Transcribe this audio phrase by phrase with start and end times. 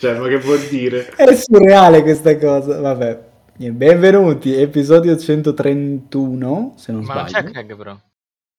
[0.00, 1.06] cioè, ma che vuol dire?
[1.14, 3.28] È surreale questa cosa, vabbè.
[3.58, 7.30] Benvenuti, episodio 131, se non Ma sbaglio.
[7.32, 7.98] non c'è Craig però.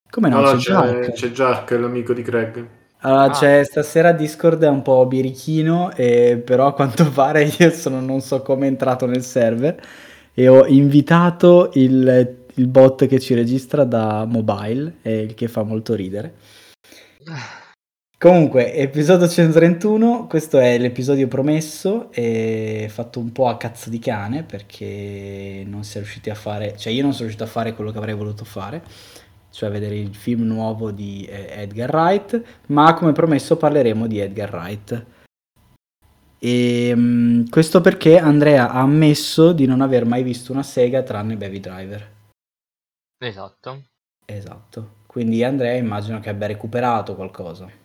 [0.08, 0.42] Come no?
[0.42, 1.12] No, no, c'è c'è, Jack.
[1.14, 2.68] c'è Jack, l'amico di Craig.
[3.00, 3.30] Allora, Ah.
[3.32, 8.22] c'è stasera Discord è un po' birichino, e però a quanto pare io sono non
[8.22, 9.82] so come entrato nel server
[10.36, 15.64] e ho invitato il, il bot che ci registra da mobile, e il che fa
[15.64, 16.36] molto ridere.
[18.22, 24.44] Comunque, episodio 131, questo è l'episodio promesso, e fatto un po' a cazzo di cane
[24.44, 27.90] perché non si è riusciti a fare, cioè io non sono riuscito a fare quello
[27.90, 28.84] che avrei voluto fare,
[29.50, 34.54] cioè vedere il film nuovo di eh, Edgar Wright, ma come promesso parleremo di Edgar
[34.54, 35.06] Wright.
[36.38, 41.38] E mm, questo perché Andrea ha ammesso di non aver mai visto una sega tranne
[41.38, 42.12] Baby Driver.
[43.18, 43.86] Esatto.
[44.24, 45.00] Esatto.
[45.08, 47.81] Quindi Andrea immagino che abbia recuperato qualcosa.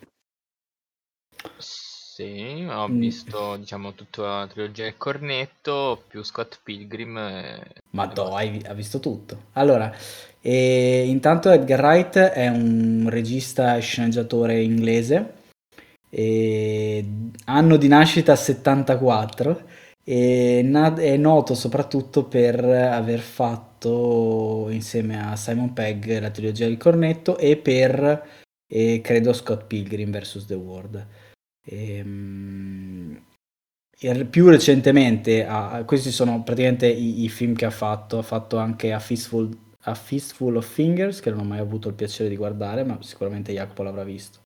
[1.57, 2.99] Sì, ho Mm.
[2.99, 7.15] visto, diciamo, tutta la trilogia del cornetto più Scott Pilgrim.
[7.17, 8.37] e- Ma e do, basta.
[8.37, 9.43] hai, ha visto tutto.
[9.53, 9.93] Allora,
[10.41, 15.33] e intanto Edgar Wright è un regista e sceneggiatore inglese,
[16.09, 17.05] e
[17.45, 19.61] anno di nascita 74,
[20.03, 26.77] e na- è noto soprattutto per aver fatto insieme a Simon Pegg la trilogia del
[26.77, 28.27] cornetto e per,
[28.67, 30.45] eh, credo, Scott Pilgrim vs.
[30.47, 31.07] The World.
[31.69, 33.25] Ehm,
[33.99, 38.19] e più recentemente, ha- questi sono praticamente i, i film che ha fatto.
[38.19, 39.49] Ha fatto anche A Fistful,
[39.81, 43.51] A Fistful of Fingers, che non ho mai avuto il piacere di guardare, ma sicuramente
[43.53, 44.41] Jacopo l'avrà visto.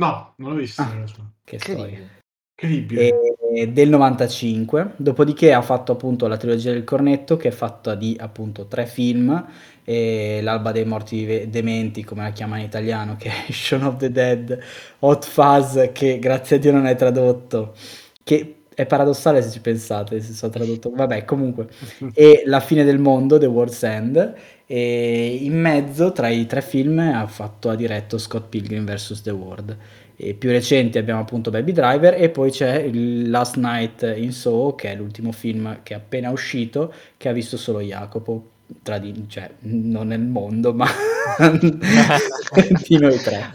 [0.00, 1.04] No, non l'ho visto Ah.
[1.44, 2.19] Che Che storia.
[2.60, 3.08] Ridi?
[3.08, 3.36] Incredibile.
[3.52, 4.94] E- del 95.
[4.96, 9.46] Dopodiché ha fatto appunto la trilogia del cornetto, che è fatta di appunto tre film.
[9.84, 13.96] e L'alba dei morti vive- dementi, come la chiama in italiano, che è Shaun of
[13.96, 14.58] the Dead,
[15.00, 17.74] Hot Fuzz, che grazie a Dio non è tradotto.
[18.22, 20.90] Che è paradossale se ci pensate, se sono tradotto.
[20.90, 21.68] Vabbè, comunque.
[22.14, 24.34] e La fine del mondo, The World's End,
[24.66, 29.20] e in mezzo tra i tre film ha fatto ha diretto Scott Pilgrim vs.
[29.22, 29.76] The World.
[30.16, 34.74] E più recenti abbiamo appunto Baby Driver e poi c'è il Last Night in Soho,
[34.74, 38.50] che è l'ultimo film che è appena uscito, che ha visto solo Jacopo,
[38.82, 40.86] tra di, cioè non nel mondo, ma
[42.86, 43.50] di noi tre.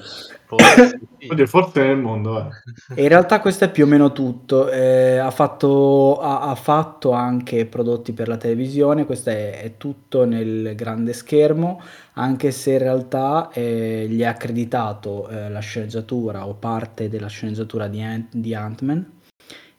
[0.46, 1.28] Forse sì.
[1.28, 2.50] Oddio, forse nel mondo, eh.
[2.96, 4.70] E in realtà questo è più o meno tutto.
[4.70, 10.26] Eh, ha, fatto, ha, ha fatto anche prodotti per la televisione, questo è, è tutto
[10.26, 11.82] nel grande schermo,
[12.14, 17.88] anche se in realtà eh, gli è accreditato eh, la sceneggiatura o parte della sceneggiatura
[17.88, 19.14] di, Ant- di Ant-Man,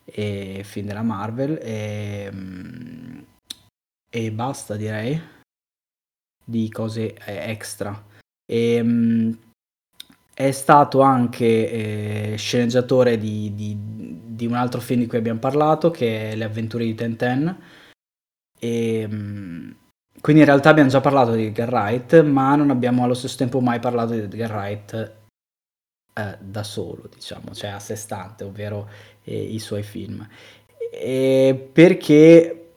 [0.05, 3.19] e film della Marvel, e, mm,
[4.11, 5.21] e basta direi
[6.45, 8.05] di cose eh, extra.
[8.45, 9.33] E, mm,
[10.39, 13.79] è stato anche eh, sceneggiatore di, di-
[14.37, 17.59] di un altro film di cui abbiamo parlato, che è Le avventure di Tintin.
[18.59, 19.71] E, mm,
[20.21, 23.61] quindi in realtà abbiamo già parlato di Edgar Wright, ma non abbiamo allo stesso tempo
[23.61, 25.17] mai parlato di Edgar Wright
[26.13, 28.91] eh, da solo, diciamo, cioè a sé stante, ovvero
[29.25, 30.29] eh, i suoi film.
[30.91, 32.73] E perché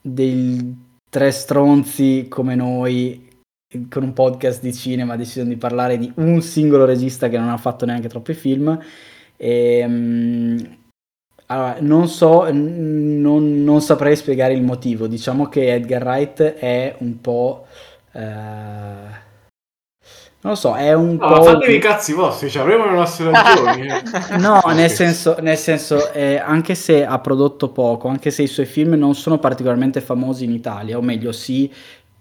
[0.00, 0.76] dei
[1.10, 3.28] tre stronzi come noi
[3.90, 7.56] con un podcast di cinema decidono di parlare di un singolo regista che non ha
[7.56, 8.78] fatto neanche troppi film.
[9.36, 10.76] Ehm,
[11.46, 15.06] allora, non so, non, non saprei spiegare il motivo.
[15.06, 17.66] Diciamo che Edgar Wright è un po'.
[18.12, 19.22] eh,
[20.44, 21.42] non lo so, è un No, ma po'.
[21.42, 23.88] fatevi i cazzi vostri, cioè, avremo le nostre ragioni.
[24.38, 28.66] No, nel senso, nel senso eh, anche se ha prodotto poco, anche se i suoi
[28.66, 31.72] film non sono particolarmente famosi in Italia, o meglio sì,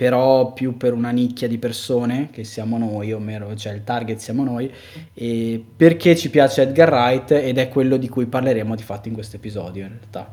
[0.04, 4.18] però più per una nicchia di persone, che siamo noi, o meno, cioè il target
[4.18, 4.70] siamo noi,
[5.14, 9.14] e perché ci piace Edgar Wright ed è quello di cui parleremo di fatto in
[9.14, 10.30] questo episodio in realtà.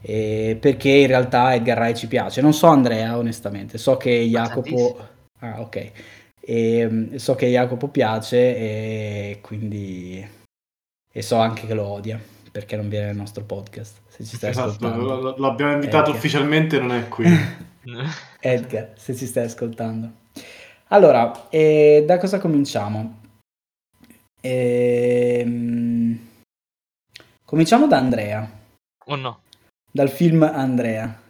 [0.00, 2.40] E perché in realtà Edgar Wright ci piace.
[2.42, 4.96] Non so Andrea, onestamente, so che Jacopo...
[5.40, 5.90] Ah, ok.
[6.38, 10.24] E, mm, so che Jacopo piace e quindi...
[11.12, 12.20] E so anche che lo odia,
[12.52, 15.20] perché non viene nel nostro podcast, se ci stai Esatto, ascoltando.
[15.20, 16.14] l- l- l'abbiamo invitato Edgar.
[16.14, 17.26] ufficialmente, non è qui.
[18.44, 20.10] Edgar, se ci stai ascoltando.
[20.88, 23.20] Allora, eh, da cosa cominciamo?
[24.40, 26.18] Ehm,
[27.44, 28.50] cominciamo da Andrea,
[29.06, 29.40] o no?
[29.90, 31.20] dal film Andrea.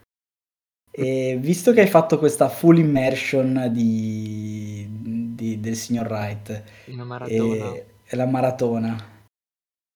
[0.91, 4.87] E visto che hai fatto questa full immersion di,
[5.35, 7.73] di- del signor Wright, Una maratona.
[7.75, 9.11] e, e la maratona.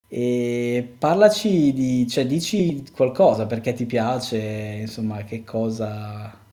[0.09, 4.39] E parlaci di, cioè dici qualcosa perché ti piace,
[4.83, 6.45] insomma, che cosa...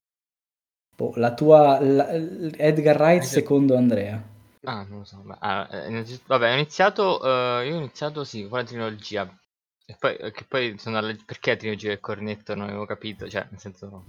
[0.96, 4.22] boh, la tua la- Edgar Wright secondo Andrea.
[4.66, 5.20] Ah, non lo so.
[5.22, 9.38] ma- ah, eh, innanzitutto- vabbè, ho iniziato, eh, io ho iniziato sì, con la trilogia.
[9.86, 11.18] E poi, che poi sono alle...
[11.24, 14.04] perché trilogia del cornetto non avevo capito, cioè, nel senso...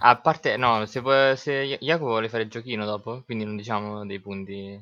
[0.00, 4.04] A parte, no, se, vuoi, se Jacopo vuole fare il giochino dopo, quindi non diciamo
[4.04, 4.80] dei punti...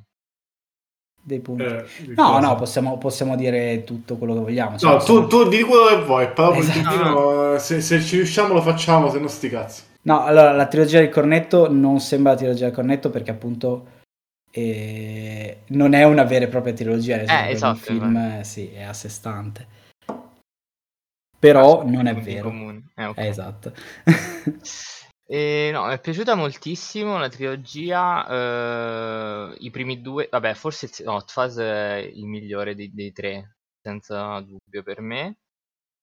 [1.26, 1.64] Dei punti.
[1.64, 1.84] Eh,
[2.14, 2.38] no, cosa?
[2.38, 4.70] no, possiamo, possiamo dire tutto quello che vogliamo.
[4.70, 6.78] No, cioè, tu, possiamo- tu di quello che vuoi, però Esatto.
[6.78, 9.82] giochino, se, se ci riusciamo lo facciamo, se no sti cazzi.
[10.02, 13.86] No, allora la trilogia del cornetto non sembra la trilogia del cornetto perché appunto
[14.52, 18.92] eh, non è una vera e propria trilogia, che esatto, film eh, sì, è a
[18.92, 19.66] sé stante.
[21.40, 22.50] Però non è vero.
[22.50, 22.84] comune.
[22.94, 23.18] Eh, ok.
[23.18, 23.72] Eh, esatto.
[25.28, 28.26] E, no, mi è piaciuta moltissimo la trilogia.
[29.52, 33.56] eh, I primi due, vabbè, forse il- no, Fuzz è il migliore dei, dei tre,
[33.80, 35.38] senza dubbio per me.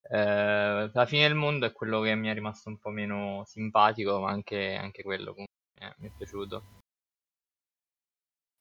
[0.09, 4.19] Eh, la fine del mondo è quello che mi è rimasto un po' meno simpatico,
[4.21, 6.81] ma anche, anche quello comunque eh, mi è piaciuto.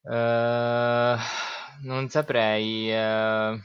[0.05, 1.15] Eh,
[1.83, 2.89] non saprei.
[2.91, 3.59] eh,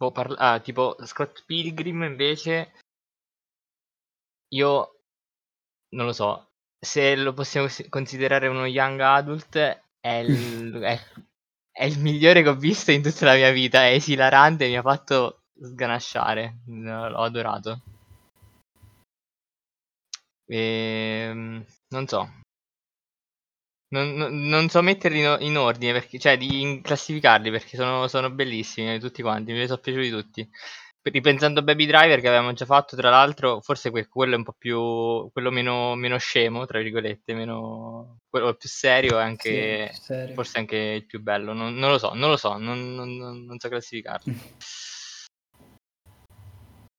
[0.00, 2.72] boh, parla- ah, tipo Scott Pilgrim invece.
[4.50, 4.70] Io
[5.90, 9.56] non lo so, se lo possiamo cons- considerare uno young adult,
[10.00, 11.00] è il, è-
[11.72, 13.84] è il migliore che ho visto in tutta la mia vita.
[13.84, 16.58] È esilarante, mi ha fatto sganasciare.
[16.66, 17.82] L'ho adorato.
[20.48, 22.26] Ehm, non so.
[23.90, 28.30] Non, non- non so metterli in, in ordine, perché, cioè di classificarli perché sono, sono
[28.30, 30.50] bellissimi tutti quanti, mi sono piaciuti tutti.
[31.10, 34.44] Ripensando a Baby Driver che avevamo già fatto, tra l'altro, forse que- quello è un
[34.44, 40.00] po' più, quello meno, meno scemo, tra virgolette, meno, quello più serio e anche, Sì,
[40.02, 40.34] serio.
[40.34, 43.44] forse anche il più bello, non, non lo so, non lo so, non, non- non-
[43.44, 44.40] non so classificarli.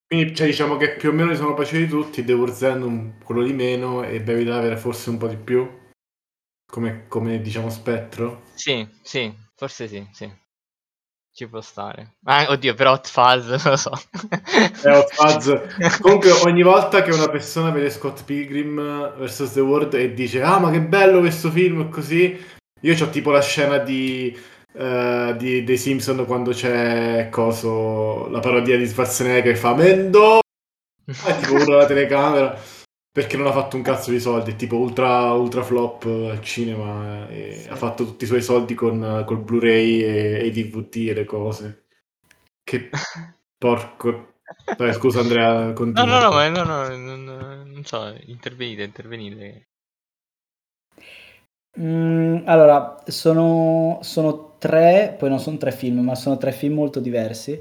[0.06, 3.52] Quindi cioè, diciamo che più o meno li sono piaciuti tutti, The un- quello di
[3.52, 5.68] meno e Baby Driver forse un po' di più,
[6.66, 8.42] come, come diciamo spettro.
[8.54, 10.28] Sì, sì, forse sì, sì.
[11.40, 12.16] Ci può stare.
[12.24, 13.92] Ah, oddio, però Hot Fuzz, non lo so.
[14.84, 15.98] Eh, Hot Fuzz.
[16.02, 19.52] Comunque ogni volta che una persona vede Scott Pilgrim vs.
[19.54, 22.38] The World e dice ah ma che bello questo film così,
[22.82, 24.38] io ho tipo la scena di,
[24.74, 30.40] eh, di- dei Simpson quando c'è coso, la parodia di Schwarzenegger che fa Mendo
[31.06, 32.60] e tipo urla la telecamera
[33.12, 37.28] perché non ha fatto un cazzo di soldi, è tipo ultra, ultra flop al cinema
[37.28, 37.68] eh, e Sì.
[37.68, 41.24] ha fatto tutti i suoi soldi con, col Blu-ray e, e i DVD e le
[41.24, 41.86] cose.
[42.62, 42.90] Che
[43.58, 44.34] porco.
[44.76, 46.06] Dai, scusa Andrea, No, continua.
[46.06, 47.24] no, no, ma no, no, non,
[47.72, 49.68] non so, intervenite, intervenite.
[51.78, 57.00] Mm, allora, sono, sono tre, poi non sono tre film, ma sono tre film molto
[57.00, 57.60] diversi.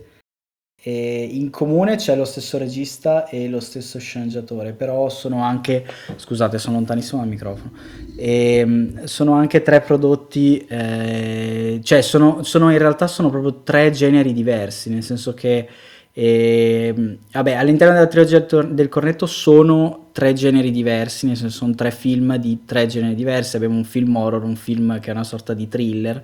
[0.82, 6.58] E in comune c'è lo stesso regista e lo stesso sceneggiatore, però sono anche, scusate,
[6.58, 7.72] sono lontanissimo dal microfono,
[8.16, 14.34] Ehm, sono anche tre prodotti, eh, cioè sono, sono in realtà sono proprio tre generi
[14.34, 15.68] diversi, nel senso che
[16.12, 21.92] ehm, vabbè, all'interno della trilogia del cornetto sono tre generi diversi, nel senso sono tre
[21.92, 25.54] film di tre generi diversi, abbiamo un film horror, un film che è una sorta
[25.54, 26.22] di thriller,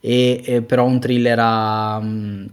[0.00, 2.46] e, e però un thriller a, mm,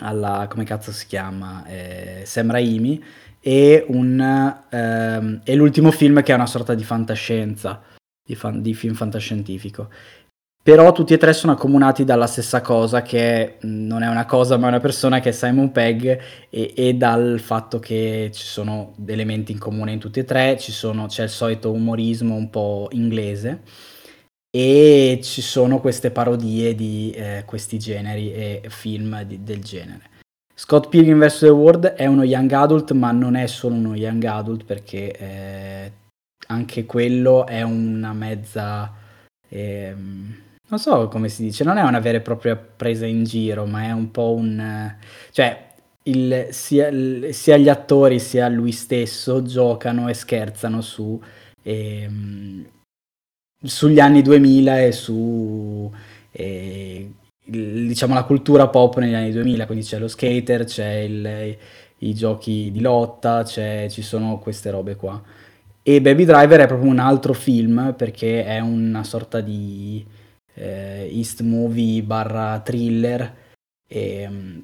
[0.00, 3.02] alla, come cazzo si chiama, eh, Sam Raimi,
[3.40, 4.20] e, un,
[4.70, 7.82] ehm, e l'ultimo film che è una sorta di fantascienza,
[8.22, 9.88] di, fan- di film fantascientifico.
[10.62, 14.66] Però tutti e tre sono accomunati dalla stessa cosa, che non è una cosa ma
[14.66, 16.04] è una persona che è Simon Pegg,
[16.50, 21.06] e, e dal fatto che ci sono elementi in comune in tutti e tre, sono-
[21.06, 23.62] c'è il solito umorismo un po' inglese
[24.50, 30.08] e ci sono queste parodie di eh, questi generi e film di- del genere.
[30.54, 31.38] Scott Pilgrim vs.
[31.38, 35.92] The World è uno young adult, ma non è solo uno young adult perché eh,
[36.48, 38.92] anche quello è una mezza...
[39.48, 40.34] ehm,
[40.68, 43.84] non so come si dice, non è una vera e propria presa in giro, ma
[43.84, 44.60] è un po' un...
[44.60, 44.96] eh,
[45.30, 45.68] cioè,
[46.04, 46.90] il- sia,
[47.32, 51.20] sia gli attori sia lui stesso giocano e scherzano su...
[51.62, 52.66] ehm,
[53.62, 55.90] sugli anni 2000 e su
[56.32, 57.10] eh,
[57.44, 61.56] il- diciamo la cultura pop negli anni 2000 quindi c'è lo skater c'è il-
[61.98, 65.22] i giochi di lotta c'è- ci sono queste robe qua.
[65.82, 70.04] E Baby Driver è proprio un altro film perché è una sorta di
[70.54, 73.34] eh, East movie barra thriller
[73.88, 74.62] ehm,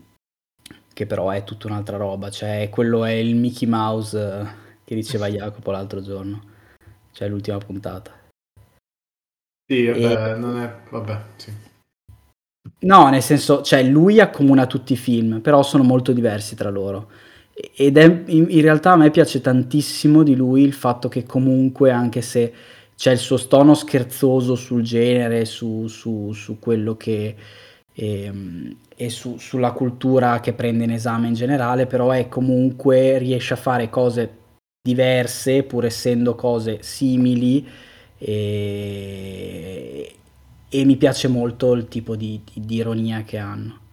[0.93, 2.31] che però è tutta un'altra roba.
[2.31, 4.47] Cioè quello è il Mickey Mouse eh,
[4.85, 6.43] che diceva Jacopo l'altro giorno.
[7.13, 8.13] Cioè l'ultima puntata
[9.69, 10.75] Sì, vabbè, E- non è...
[10.91, 11.53] Vabbè, sì.
[12.81, 17.11] No, nel senso, cioè lui accomuna tutti i film, però sono molto diversi tra loro.
[17.75, 21.91] Ed è in, in realtà a me piace tantissimo di lui il fatto che comunque,
[21.91, 22.53] anche se
[22.97, 27.35] c'è il suo tono scherzoso sul genere, su, su- su quello che,
[27.95, 33.19] e, ehm, e su, sulla cultura che prende in esame in generale, però è comunque
[33.19, 34.45] riesce a fare cose
[34.87, 37.67] diverse pur essendo cose simili
[38.19, 40.15] e,
[40.69, 43.85] e mi piace molto il tipo di, di, di ironia che hanno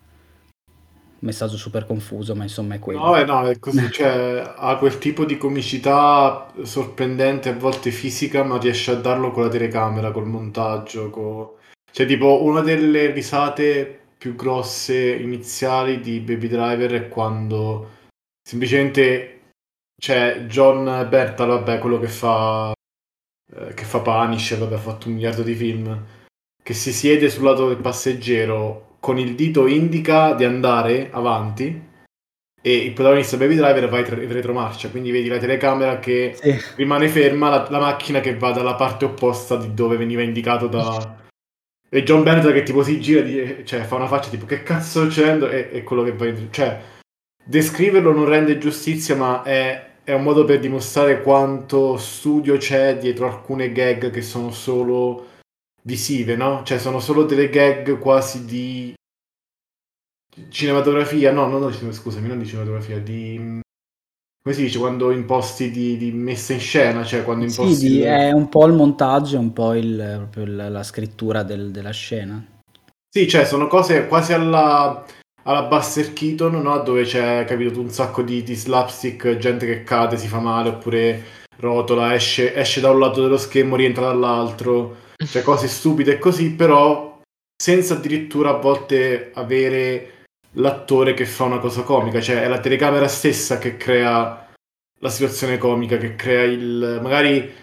[1.23, 2.99] messaggio super confuso, ma insomma è quello.
[2.99, 8.43] No, eh, no, è così, cioè, ha quel tipo di comicità sorprendente, a volte fisica,
[8.43, 11.49] ma riesce a darlo con la telecamera, col montaggio, con...
[11.91, 17.89] cioè tipo una delle risate più grosse iniziali di Baby Driver è quando
[18.41, 19.29] semplicemente
[19.99, 22.73] c'è John Bertal, vabbè, quello che fa
[23.55, 26.05] eh, che fa Punisher, vabbè, ha fatto un miliardo di film,
[26.61, 31.91] che si siede sul lato del passeggero con il dito indica di andare avanti
[32.65, 36.57] e il protagonista Baby Driver va in retromarcia, quindi vedi la telecamera che sì.
[36.77, 41.19] rimane ferma, la, la, macchina che va dalla parte opposta di dove veniva indicato da...
[41.89, 45.01] E John Bennett che tipo si gira, di, cioè fa una faccia tipo che cazzo
[45.01, 46.47] sto succedendo e, e quello che va in...
[46.49, 46.81] Cioè,
[47.43, 53.27] descriverlo non rende giustizia, ma è, è un modo per dimostrare quanto studio c'è dietro
[53.27, 55.27] alcune gag che sono solo
[55.83, 56.61] visive, no?
[56.63, 58.93] Cioè sono solo delle gag quasi di
[60.49, 63.61] cinematografia, no, no, no, scusami, non di cinematografia, di
[64.43, 68.01] come si dice quando imposti di, di messa in scena, cioè quando imposti sì, di,
[68.01, 72.45] è un po' il montaggio, un po' il, proprio la, la scrittura del, della scena.
[73.09, 75.05] Sì, cioè sono cose quasi alla,
[75.43, 76.79] alla Buster Keaton, no?
[76.79, 81.23] Dove c'è, capito, un sacco di, di slapstick, gente che cade, si fa male, oppure
[81.57, 87.19] rotola, esce, esce da un lato dello schermo, rientra dall'altro cioè cose stupide così, però
[87.55, 93.07] senza addirittura a volte avere l'attore che fa una cosa comica, cioè è la telecamera
[93.07, 94.51] stessa che crea
[94.99, 96.99] la situazione comica, che crea il...
[97.01, 97.61] magari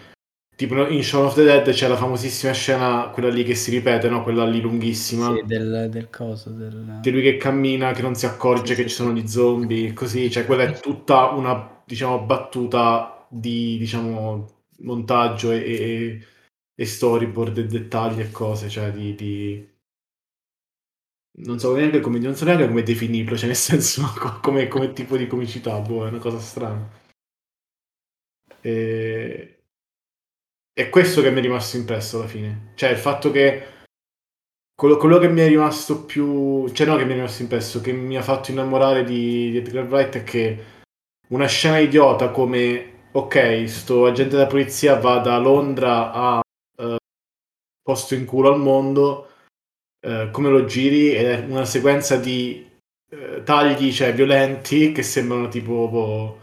[0.55, 4.09] tipo in Shaun of the Dead c'è la famosissima scena, quella lì che si ripete,
[4.09, 4.23] no?
[4.23, 5.33] quella lì lunghissima.
[5.35, 6.49] Sì, del, del coso.
[6.51, 6.99] Del...
[7.01, 10.45] Di lui che cammina, che non si accorge che ci sono gli zombie, così, cioè
[10.45, 14.47] quella è tutta una, diciamo, battuta di, diciamo,
[14.79, 16.25] montaggio e, e
[16.81, 19.13] e storyboard e dettagli e cose, cioè di...
[19.13, 19.69] di...
[21.43, 24.03] Non, so neanche come, non so neanche come definirlo, cioè nel senso
[24.41, 26.89] come, come tipo di comicità, boh, è una cosa strana.
[28.61, 29.60] E...
[30.81, 32.71] È questo che mi è rimasto impresso alla fine.
[32.75, 33.67] Cioè il fatto che
[34.75, 36.69] quello, quello, che mi è rimasto più...
[36.71, 39.85] Cioè no che mi è rimasto impresso, che mi ha fatto innamorare di, di Edgar
[39.85, 40.63] Wright è che
[41.29, 46.41] una scena idiota come ok, sto agente della polizia va da Londra a
[47.81, 49.29] posto in culo al mondo,
[49.99, 52.69] eh, come lo giri ed è una sequenza di
[53.09, 56.39] eh, tagli cioè, violenti che sembrano tipo boh,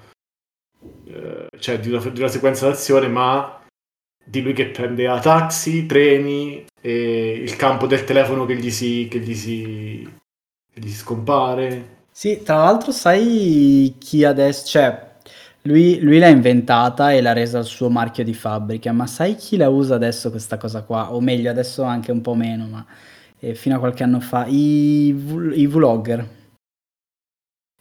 [1.06, 3.57] eh, cioè, di una, di una, sequenza d'azione, ma
[4.28, 9.08] di lui che prende a taxi, treni e il campo del telefono che gli si,
[9.10, 10.08] che gli si,
[10.72, 11.96] che gli si scompare.
[12.10, 15.06] Sì, tra l'altro sai chi adesso, cioè
[15.62, 19.56] lui, lui, l'ha inventata e l'ha resa il suo marchio di fabbrica, ma sai chi
[19.56, 21.14] la usa adesso questa cosa qua?
[21.14, 22.84] O meglio, adesso anche un po' meno, ma
[23.38, 26.26] eh, fino a qualche anno fa, i, i vlogger.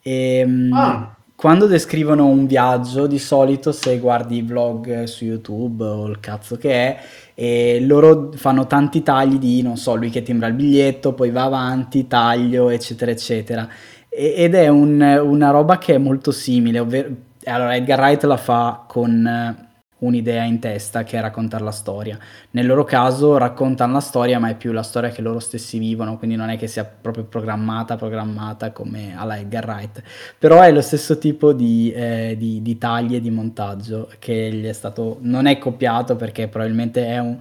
[0.02, 1.17] E, ehm, ah.
[1.38, 6.58] Quando descrivono un viaggio, di solito se guardi i vlog su YouTube o il cazzo
[6.58, 7.00] che è,
[7.36, 11.44] e loro fanno tanti tagli di, non so, lui che timbra il biglietto, poi va
[11.44, 13.70] avanti, taglio, eccetera, eccetera.
[14.10, 17.10] ed è un, una roba che è molto simile, ovvero
[17.44, 19.67] allora Edgar Wright la fa con eh,
[20.00, 22.18] un'idea in testa che è raccontare la storia.
[22.52, 26.18] Nel loro caso raccontano la storia, ma è più la storia che loro stessi vivono,
[26.18, 30.04] quindi non è che sia proprio programmata, programmata come alla Edgar Wright.
[30.38, 34.66] Però è lo stesso tipo di, eh, di, di tagli e di montaggio che gli
[34.66, 37.38] è stato, non è copiato perché probabilmente è un,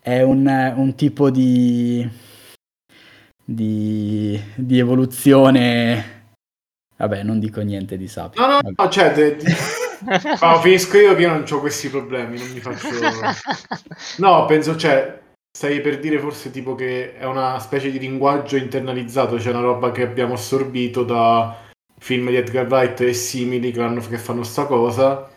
[0.00, 2.08] è un, un tipo di,
[3.44, 6.14] di, di evoluzione
[6.98, 8.40] Vabbè, non dico niente di sapio.
[8.40, 9.36] No, no, no, cioè, de...
[10.40, 12.88] no, finisco io che io non ho questi problemi, non mi faccio...
[14.18, 15.20] No, penso, cioè,
[15.56, 19.90] stai per dire forse tipo che è una specie di linguaggio internalizzato, cioè una roba
[19.90, 21.64] che abbiamo assorbito da
[21.98, 25.30] film di Edgar Wright e simili che, hanno, che fanno sta cosa,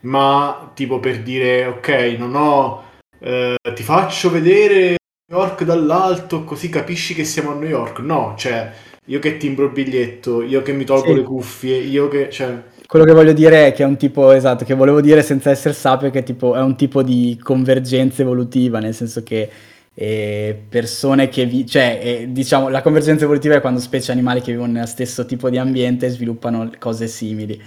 [0.00, 2.82] ma tipo per dire, ok, non ho...
[3.18, 4.96] Eh, ti faccio vedere
[5.26, 8.00] New York dall'alto così capisci che siamo a New York.
[8.00, 8.70] No, cioè
[9.06, 11.14] io che timbro il biglietto, io che mi tolgo sì.
[11.14, 12.30] le cuffie, io che...
[12.30, 12.72] Cioè...
[12.86, 15.72] Quello che voglio dire è che è un tipo, esatto, che volevo dire senza essere
[15.74, 19.50] sapio, che tipo, è un tipo di convergenza evolutiva, nel senso che
[19.94, 21.66] eh, persone che vi...
[21.66, 25.48] cioè, eh, diciamo, la convergenza evolutiva è quando specie animali che vivono nello stesso tipo
[25.50, 27.60] di ambiente sviluppano cose simili.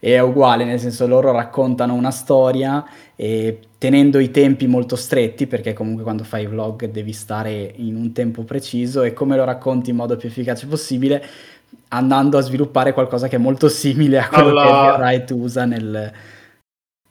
[0.00, 2.84] è uguale, nel senso loro raccontano una storia
[3.16, 8.12] e tenendo i tempi molto stretti, perché comunque quando fai vlog devi stare in un
[8.12, 11.22] tempo preciso e come lo racconti in modo più efficace possibile,
[11.88, 14.96] andando a sviluppare qualcosa che è molto simile a quello Alla...
[14.96, 16.12] che Wright usa nel,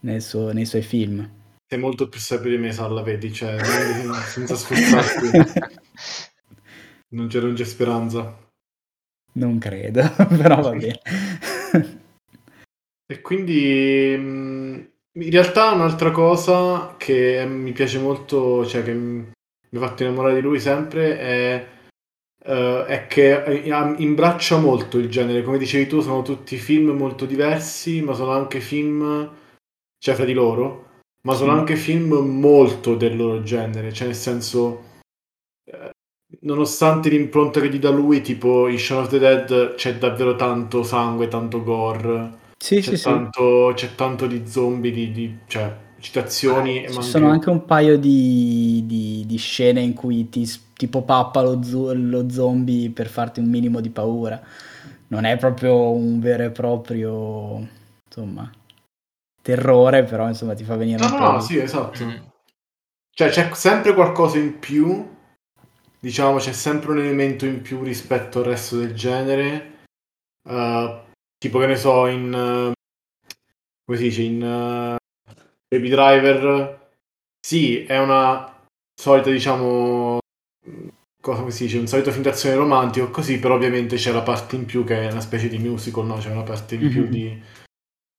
[0.02, 1.30] nel suo, nei suoi film.
[1.68, 3.58] Sei molto più sapio di me, Salla, vedi, cioè,
[4.28, 5.32] senza sforzarti.
[7.16, 8.38] non, c'è, non c'è speranza.
[9.34, 10.02] Non credo,
[10.38, 11.00] però va bene.
[13.06, 14.80] e quindi mm,
[15.14, 19.32] in realtà un'altra cosa che mi piace molto, cioè che mi
[19.74, 21.68] ha fatto innamorare di lui sempre è,
[22.46, 25.44] uh, è che eh, imbraccia molto il genere.
[25.44, 29.30] Come dicevi tu, sono tutti film molto diversi, ma sono anche film,
[29.98, 31.60] cioè fra di loro, ma sono sì.
[31.60, 34.92] anche film molto del loro genere, cioè nel senso
[36.42, 40.84] nonostante l'impronta che gli dà lui, tipo in Shaun of the Dead c'è davvero tanto
[40.84, 42.42] sangue, tanto gore.
[42.58, 43.86] Sì, c'è, sì, tanto, sì.
[43.86, 46.86] c'è tanto di zombie, di, di cioè, citazioni.
[46.86, 51.42] Ah, ci sono anche un paio di, di, di scene in cui ti tipo pappa
[51.42, 51.60] lo,
[51.94, 54.40] lo, zombie per farti un minimo di paura.
[55.08, 57.68] Non è proprio un vero e proprio,
[58.06, 58.52] insomma,
[59.42, 61.32] terrore, però insomma ti fa venire no, un po'.
[61.32, 62.04] No, sì, esatto.
[62.04, 62.16] Mm.
[63.16, 65.12] Cioè c'è sempre qualcosa in più
[66.04, 69.86] diciamo c'è sempre un elemento in più rispetto al resto del genere.
[70.44, 71.00] Uh,
[71.38, 72.74] tipo che ne so, in uh,
[73.86, 74.98] come si dice, in uh,
[75.74, 76.92] Baby Driver,
[77.40, 80.20] sì, è una solita, diciamo,
[81.20, 84.66] cosa si dice, un solito film d'azione romantico, così, però ovviamente c'è la parte in
[84.66, 86.18] più che è una specie di musical, no?
[86.18, 86.92] C'è una parte in mm-hmm.
[86.92, 87.10] più mhm.
[87.10, 87.44] di,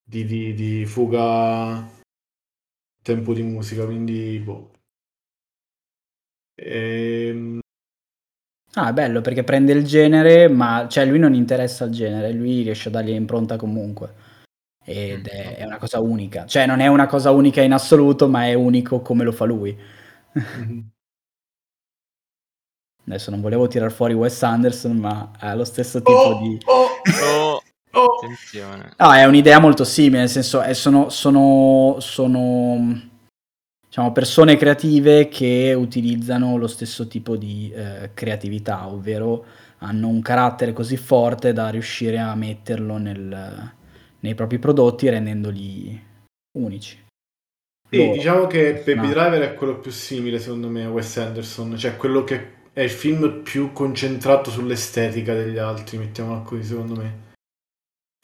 [0.04, 1.88] di, di, di fuga
[3.02, 4.70] tempo di musica, quindi boh.
[6.56, 7.60] Ehm,
[8.76, 12.62] Ah, è bello perché prende il genere, ma cioè lui non interessa il genere, lui
[12.62, 14.23] riesce a dargli impronta comunque.
[14.84, 16.44] Ed è, è una cosa unica.
[16.46, 19.76] Cioè, non è una cosa unica in assoluto, ma è unico come lo fa lui.
[20.38, 20.78] Mm-hmm.
[23.06, 26.58] Adesso non volevo tirar fuori Wes Anderson, ma ha lo stesso tipo oh, di.
[26.64, 26.86] Oh,
[27.22, 28.14] oh, oh.
[28.16, 28.92] Attenzione.
[28.96, 33.00] No, è un'idea molto simile, nel senso, è, sono, sono, sono
[33.86, 39.44] diciamo, persone creative che utilizzano lo stesso tipo di eh, creatività, ovvero
[39.78, 43.72] hanno un carattere così forte da riuscire a metterlo nel,
[44.24, 46.02] nei propri prodotti rendendoli
[46.58, 46.98] unici.
[47.90, 48.12] Sì, Loro.
[48.12, 49.12] diciamo che Baby no.
[49.12, 52.90] Driver è quello più simile secondo me a Wes Anderson, cioè quello che è il
[52.90, 57.32] film più concentrato sull'estetica degli altri, mettiamola così secondo me.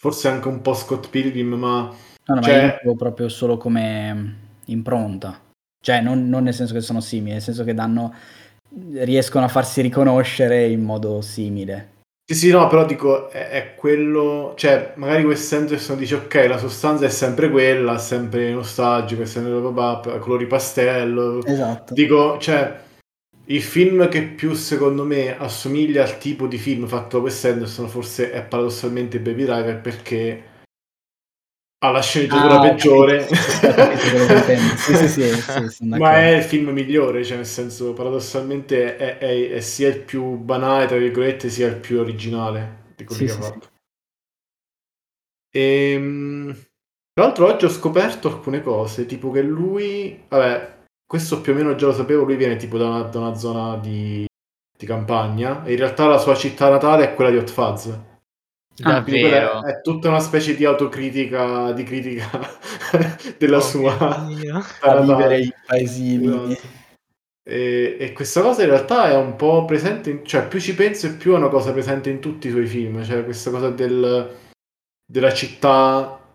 [0.01, 1.95] Forse anche un po' Scott Pilgrim, ma...
[2.25, 2.79] No, no, cioè...
[2.83, 5.39] ma io proprio solo come impronta.
[5.83, 8.15] Cioè, non, non nel senso che sono simili, nel senso che danno,
[8.93, 11.99] riescono a farsi riconoscere in modo simile.
[12.31, 16.59] Sì, sì, no, però dico, è, è quello, cioè, magari Wes Anderson dice, ok, la
[16.59, 21.45] sostanza è sempre quella, sempre nostalgico, è sempre babà, colori pastello.
[21.45, 21.93] Esatto.
[21.93, 22.79] Dico, cioè,
[23.47, 27.89] il film che più, secondo me, assomiglia al tipo di film fatto da Wes Anderson
[27.89, 30.43] forse è paradossalmente Baby Driver, perché
[31.83, 33.27] alla sceneggiatura ah, peggiore.
[34.77, 35.33] sì, sì,
[35.69, 40.01] sì, Ma è il film migliore, cioè nel senso paradossalmente è, è, è, sia il
[40.01, 43.69] più banale, tra virgolette, sia il più originale di quelli che ha fatto.
[45.51, 46.53] E, ehm,
[47.13, 51.75] tra l'altro oggi ho scoperto alcune cose, tipo che lui, vabbè, questo più o meno
[51.75, 54.27] già lo sapevo, lui viene tipo da una, da una zona di,
[54.77, 57.89] di campagna e in realtà la sua città natale è quella di Hot Fuzz
[58.83, 62.31] Ah, è, tutta una specie di autocritica, di critica
[63.39, 63.97] della oh, sua
[64.81, 66.53] a vivere i paesini.
[66.53, 66.79] Esatto.
[67.43, 71.07] E, e, questa cosa in realtà è un po' presente, in, cioè più ci penso
[71.07, 74.37] e più è una cosa presente in tutti i suoi film, cioè questa cosa del,
[75.05, 76.35] della città,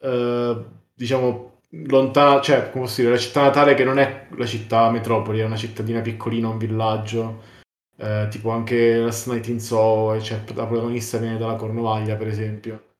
[0.00, 4.90] eh, diciamo, lontana, cioè come posso dire, la città natale che non è la città
[4.90, 7.52] metropoli, è una cittadina piccolina, un villaggio
[7.96, 12.92] eh, tipo anche Last Night in Soho, cioè, la protagonista viene dalla Cornovaglia, per esempio.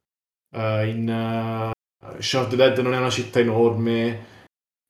[0.55, 4.33] Uh, in uh, the Dead non è una città enorme.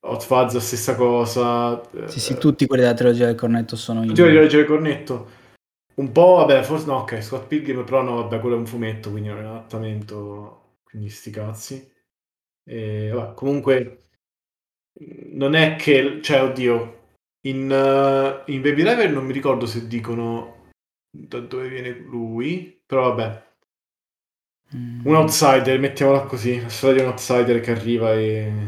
[0.05, 1.81] Hot Fuzz la stessa cosa.
[2.05, 4.09] Sì, sì, tutti quelli della trilogia del cornetto sono in...
[4.09, 5.29] Tutti quelli della trilogia del cornetto.
[5.95, 9.09] Un po', vabbè, forse no, ok, Scott Pilgrim, però no, vabbè, quello è un fumetto,
[9.09, 11.91] quindi è un adattamento, quindi sti cazzi.
[12.63, 14.09] E, vabbè, comunque,
[15.31, 17.04] non è che, cioè, oddio,
[17.45, 20.71] in, uh, in Baby Driver non mi ricordo se dicono
[21.09, 23.43] da dove viene lui, però vabbè.
[24.75, 25.05] Mm.
[25.05, 28.67] Un outsider, mettiamola così, la storia di un outsider che arriva e,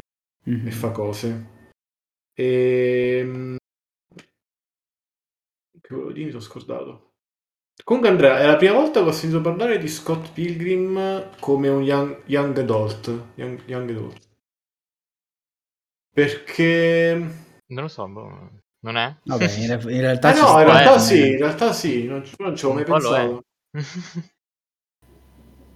[0.49, 0.67] mm-hmm.
[0.67, 1.55] e fa cose.
[2.33, 3.17] E...
[3.19, 3.57] Ehm,
[5.81, 7.13] che volevo dire, mi sono scordato.
[7.83, 11.81] Comunque Andrea, è la prima volta che ho sentito parlare di Scott Pilgrim come un
[11.81, 13.31] young, young adult.
[13.35, 14.27] Young, young adult.
[16.13, 17.45] Perché...
[17.67, 18.49] Non lo so, boh,
[18.87, 19.13] non è?
[19.25, 22.23] Vabbè, in, re- in realtà Eh no, sta, in realtà sì, in realtà sì, non,
[22.25, 23.43] ci- non ci avevo mai pensato.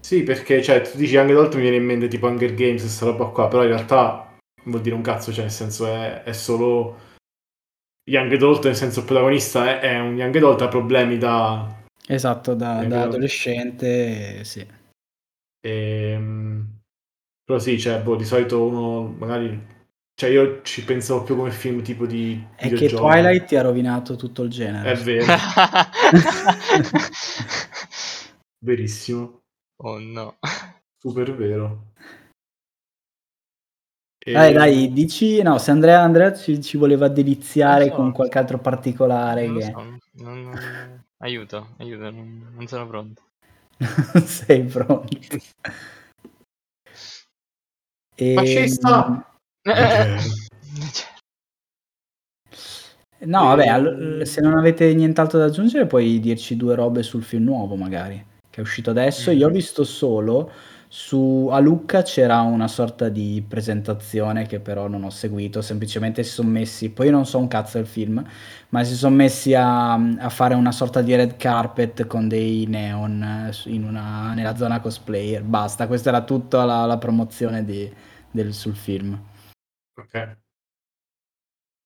[0.03, 3.05] Sì, perché cioè, tu dici young adult mi viene in mente tipo Hunger Games, questa
[3.05, 6.33] roba qua, però in realtà non vuol dire un cazzo, cioè nel senso è, è
[6.33, 6.97] solo
[8.09, 11.83] young adult, nel senso il protagonista è, è un young adult, ha problemi da...
[12.07, 14.67] Esatto, da, da adolescente, sì.
[15.61, 16.79] Ehm,
[17.45, 19.79] Però sì, cioè, boh, di solito uno magari...
[20.21, 22.89] Cioè io ci pensavo più come film tipo di È che.
[22.89, 24.91] Twilight ti ha rovinato tutto il genere.
[24.91, 25.25] È vero,
[28.63, 29.41] verissimo,
[29.77, 30.37] oh no.
[30.99, 31.93] super vero.
[34.23, 37.95] E- Dai, dai, dici, no, se Andrea, Andrea ci, ci voleva deliziare so.
[37.95, 39.97] con qualche altro particolare Non che so, non-
[40.43, 43.23] non- Aiuto, aiuto, non, non sono pronto.
[43.79, 45.17] non sei pronto.
[48.13, 49.30] E, Fascista!
[53.23, 57.21] No, vabbè, E- allo- se non avete nient'altro da aggiungere puoi dirci due robe sul
[57.23, 59.31] film nuovo magari, che è uscito adesso.
[59.31, 59.37] Mm.
[59.37, 60.49] Io ho visto solo,
[60.87, 66.31] su, a Lucca c'era una sorta di presentazione che però non ho seguito, semplicemente si
[66.31, 68.23] sono messi, poi io non so un cazzo del film,
[68.69, 73.21] ma si sono messi a, a fare una sorta di red carpet con dei neon
[73.51, 77.89] eh, una- nella zona cosplayer, basta, questa era tutta la, la promozione di-
[78.31, 79.17] del- sul film.
[79.97, 80.15] Ok.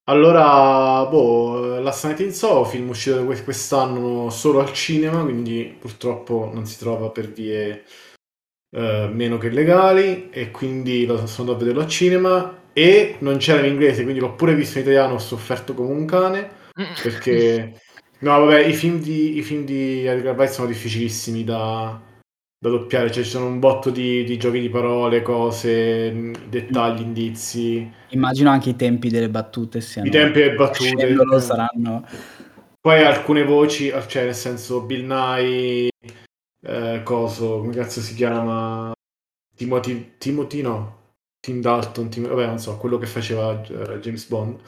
[0.08, 6.52] Allora, boh, Last Night in Soho, film uscito que- quest'anno solo al cinema, quindi purtroppo
[6.54, 7.84] non si trova per vie
[8.72, 13.38] eh, meno che legali e quindi lo sono andato a vederlo al cinema e non
[13.38, 16.52] c'era in inglese, quindi l'ho pure visto in italiano, ho sofferto come un cane
[17.02, 17.80] perché...
[18.20, 22.02] No, vabbè, i film di, i film di Edgar Wright sono difficilissimi da,
[22.65, 27.01] da doppiare, cioè ci sono un botto di, di giochi di parole, cose, mh, dettagli,
[27.01, 27.91] indizi.
[28.10, 30.08] Immagino anche i tempi delle battute siano...
[30.08, 30.89] I tempi e battute.
[30.89, 32.08] conoscendolo, saranno...
[32.82, 35.89] Poi alcune voci, cioè nel senso Bill Nye,
[36.62, 38.91] eh, coso, come cazzo si chiama?
[39.56, 40.97] Timothy, Timothy no,
[41.39, 44.60] Tim Dalton, Tim- vabbè non so, quello che faceva eh, James Bond.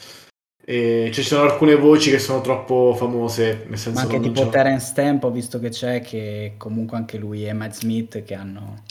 [0.69, 4.43] E cioè, ci sono alcune voci che sono troppo famose, nel senso Ma anche tipo
[4.43, 8.33] l'ho- Terence Stamp, ho visto che c'è, che comunque anche lui e Matt Smith che
[8.33, 8.83] hanno...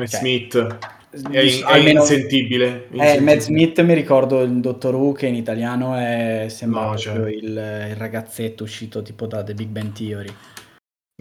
[0.00, 0.56] Matt cioè, Smith
[1.30, 2.66] è, in- è almeno- insentibile.
[2.66, 3.20] Eh, insentibile.
[3.20, 7.30] Matt Smith mi ricordo il Dottor Who che in italiano è, sembra No, cioè.
[7.30, 10.34] il, il ragazzetto uscito tipo da The Big Bang Theory.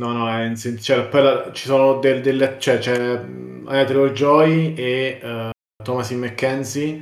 [0.02, 2.56] No, no, è insent- cioè, poi la- ci sono del- delle...
[2.58, 5.50] Cioè, c'è mh, Anya Taylor-Joy e eh,
[5.84, 7.02] Thomasin McKenzie,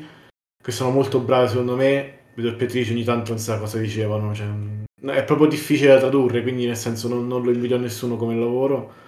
[0.62, 2.12] che sono molto bravi secondo me.
[2.36, 4.34] Le doppiatrici ogni tanto non sa cosa dicevano.
[4.34, 4.48] Cioè,
[5.14, 8.36] è proprio difficile da tradurre, quindi nel senso non, non lo invidio a nessuno come
[8.36, 9.04] lavoro.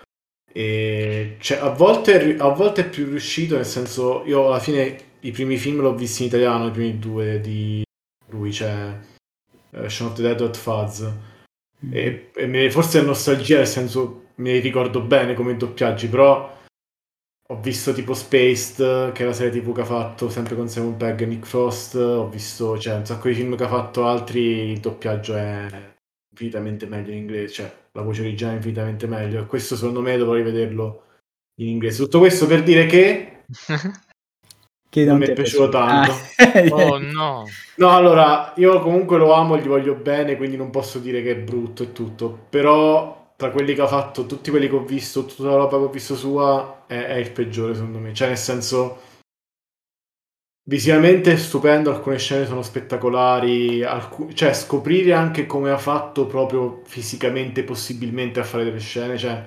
[0.52, 5.32] E cioè, a, volte, a volte è più riuscito, nel senso io alla fine i
[5.32, 7.84] primi film l'ho visti in italiano, i primi due di
[8.30, 8.98] lui, cioè
[9.72, 11.04] eh, Shaun of the Dead Hot Fuzz.
[11.92, 16.57] E, e me- forse è nostalgia, nel senso me li ricordo bene come doppiaggi, però
[17.50, 20.98] ho visto tipo Spaced, che è la serie TV che ha fatto sempre con Simon
[20.98, 24.72] Pegg e Nick Frost, ho visto cioè, un sacco di film che ha fatto altri,
[24.72, 25.96] il doppiaggio è
[26.30, 30.18] infinitamente meglio in inglese, cioè la voce originale è infinitamente meglio, e questo secondo me
[30.18, 31.04] dovrei vederlo
[31.62, 32.04] in inglese.
[32.04, 33.44] Tutto questo per dire che
[34.90, 36.12] Che non mi ti è piaciuto tanto.
[36.38, 36.64] Ah.
[36.72, 37.46] oh no.
[37.76, 41.38] No, allora, io comunque lo amo, gli voglio bene, quindi non posso dire che è
[41.38, 45.44] brutto e tutto, però tra quelli che ha fatto, tutti quelli che ho visto, tutta
[45.44, 48.14] la roba che ho visto sua, è, è il peggiore secondo me.
[48.14, 49.02] Cioè, nel senso,
[50.68, 56.82] visivamente è stupendo, alcune scene sono spettacolari, alcu- cioè scoprire anche come ha fatto proprio
[56.86, 59.46] fisicamente, possibilmente a fare delle scene, cioè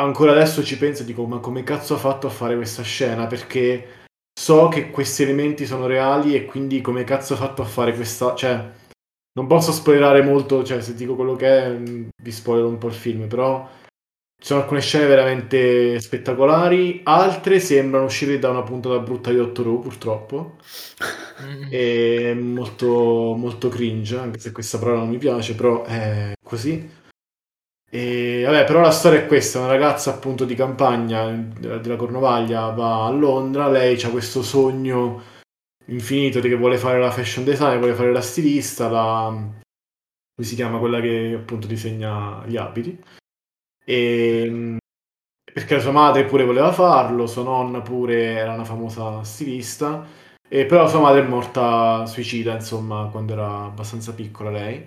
[0.00, 3.26] ancora adesso ci penso e dico, ma come cazzo ha fatto a fare questa scena?
[3.26, 7.94] Perché so che questi elementi sono reali e quindi come cazzo ha fatto a fare
[7.94, 8.34] questa...
[8.34, 8.77] Cioè,
[9.32, 12.88] non posso spoilerare molto, cioè se dico quello che è mh, vi spoilerò un po'
[12.88, 13.68] il film, però
[14.40, 19.66] ci sono alcune scene veramente spettacolari, altre sembrano uscire da una puntata brutta di Doctor
[19.68, 20.56] Who purtroppo,
[21.40, 21.68] Mm.
[21.70, 22.86] e molto,
[23.36, 26.90] molto cringe, anche se questa parola non mi piace, però è così.
[27.90, 32.68] E vabbè, però la storia è questa: una ragazza appunto di campagna della della Cornovaglia
[32.70, 35.22] va a Londra, lei ha questo sogno
[35.88, 39.28] infinito di che vuole fare la fashion designer, vuole fare la stilista, la...
[39.30, 42.98] come si chiama quella che appunto disegna gli abiti.
[43.84, 44.76] E
[45.52, 50.06] perché sua madre pure voleva farlo, sua nonna pure era una famosa stilista,
[50.48, 54.86] e però sua madre è morta suicida, insomma, quando era abbastanza piccola lei.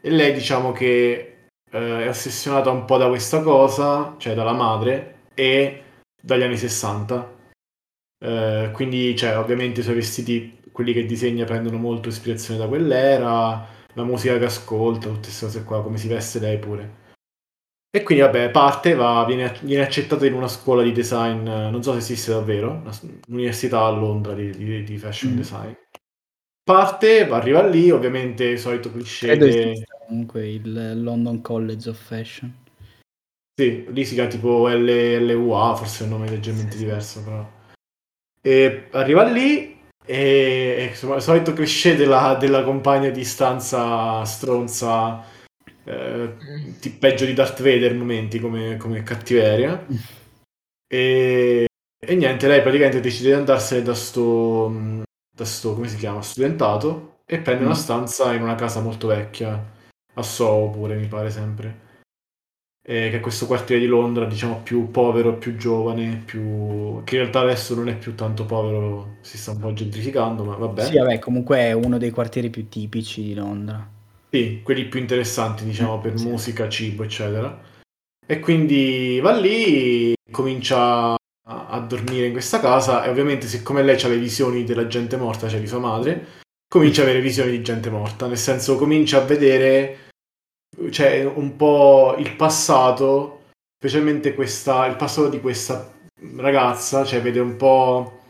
[0.00, 5.26] E lei diciamo che eh, è ossessionata un po' da questa cosa, cioè dalla madre,
[5.34, 5.82] e
[6.20, 7.36] dagli anni 60.
[8.18, 13.66] Eh, quindi, cioè, ovviamente i suoi vestiti, quelli che disegna, prendono molto ispirazione da quell'era,
[13.94, 17.06] la musica che ascolta, tutte queste cose qua, come si veste lei pure.
[17.90, 21.92] E quindi, vabbè, parte, va, viene, viene accettata in una scuola di design, non so
[21.92, 22.82] se esiste davvero,
[23.28, 25.36] un'università a Londra di, di, di fashion mm.
[25.36, 25.72] design.
[26.62, 29.36] Parte, arriva lì, ovviamente, solito cliché.
[29.36, 29.72] Credo
[30.06, 32.54] comunque il London College of Fashion.
[33.58, 37.56] Sì, lì si chiama tipo LLUA, forse è un nome leggermente diverso, però.
[38.48, 45.22] E arriva lì e, insomma, il solito cliché della, della compagna di stanza stronza
[45.84, 46.32] eh,
[46.98, 49.86] peggio di Darth Vader momenti come, come cattiveria.
[50.86, 51.66] E,
[52.00, 57.18] e, niente, lei praticamente decide di andarsene da sto, da sto, come si chiama, studentato
[57.26, 57.66] e prende mm.
[57.66, 59.62] una stanza in una casa molto vecchia,
[60.14, 61.87] a Soho pure mi pare sempre.
[62.90, 67.02] E che è questo quartiere di Londra, diciamo, più povero, più giovane, più...
[67.04, 70.54] che in realtà adesso non è più tanto povero, si sta un po' gentrificando, ma
[70.54, 70.86] vabbè.
[70.86, 73.86] Sì, vabbè, comunque è uno dei quartieri più tipici di Londra.
[74.30, 76.28] Sì, quelli più interessanti, diciamo, per sì.
[76.28, 77.60] musica, cibo, eccetera.
[78.26, 84.08] E quindi va lì, comincia a dormire in questa casa e ovviamente siccome lei ha
[84.08, 86.26] le visioni della gente morta, cioè di sua madre,
[86.66, 90.07] comincia a avere visioni di gente morta, nel senso comincia a vedere
[90.90, 95.94] cioè, un po' il passato, specialmente questa, il passato di questa
[96.36, 98.22] ragazza, cioè vede un po'...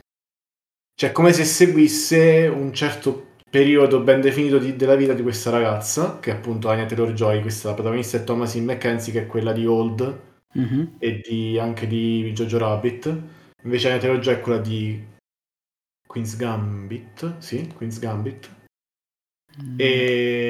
[0.95, 6.19] cioè come se seguisse un certo periodo ben definito di, della vita di questa ragazza,
[6.19, 9.65] che è appunto Anya Taylor-Joy, questa la protagonista è Thomasin McKenzie, che è quella di
[9.67, 10.21] Old
[10.59, 10.85] mm-hmm.
[10.99, 13.23] e di, anche di Jojo Rabbit.
[13.63, 15.03] Invece Anya Taylor-Joy è quella di
[16.07, 18.51] Queen's Gambit, sì, Queen's Gambit.
[19.63, 19.75] Mm.
[19.79, 20.49] E...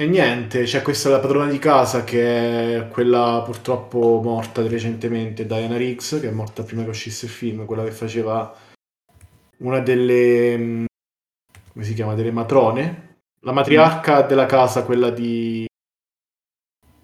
[0.00, 5.76] E niente, c'è questa la padrona di casa che è quella purtroppo morta recentemente, Diana
[5.76, 8.50] Riggs, che è morta prima che uscisse il film, quella che faceva
[9.58, 10.86] una delle
[11.70, 14.28] come si chiama, delle matrone, la matriarca mm.
[14.28, 15.66] della casa, quella di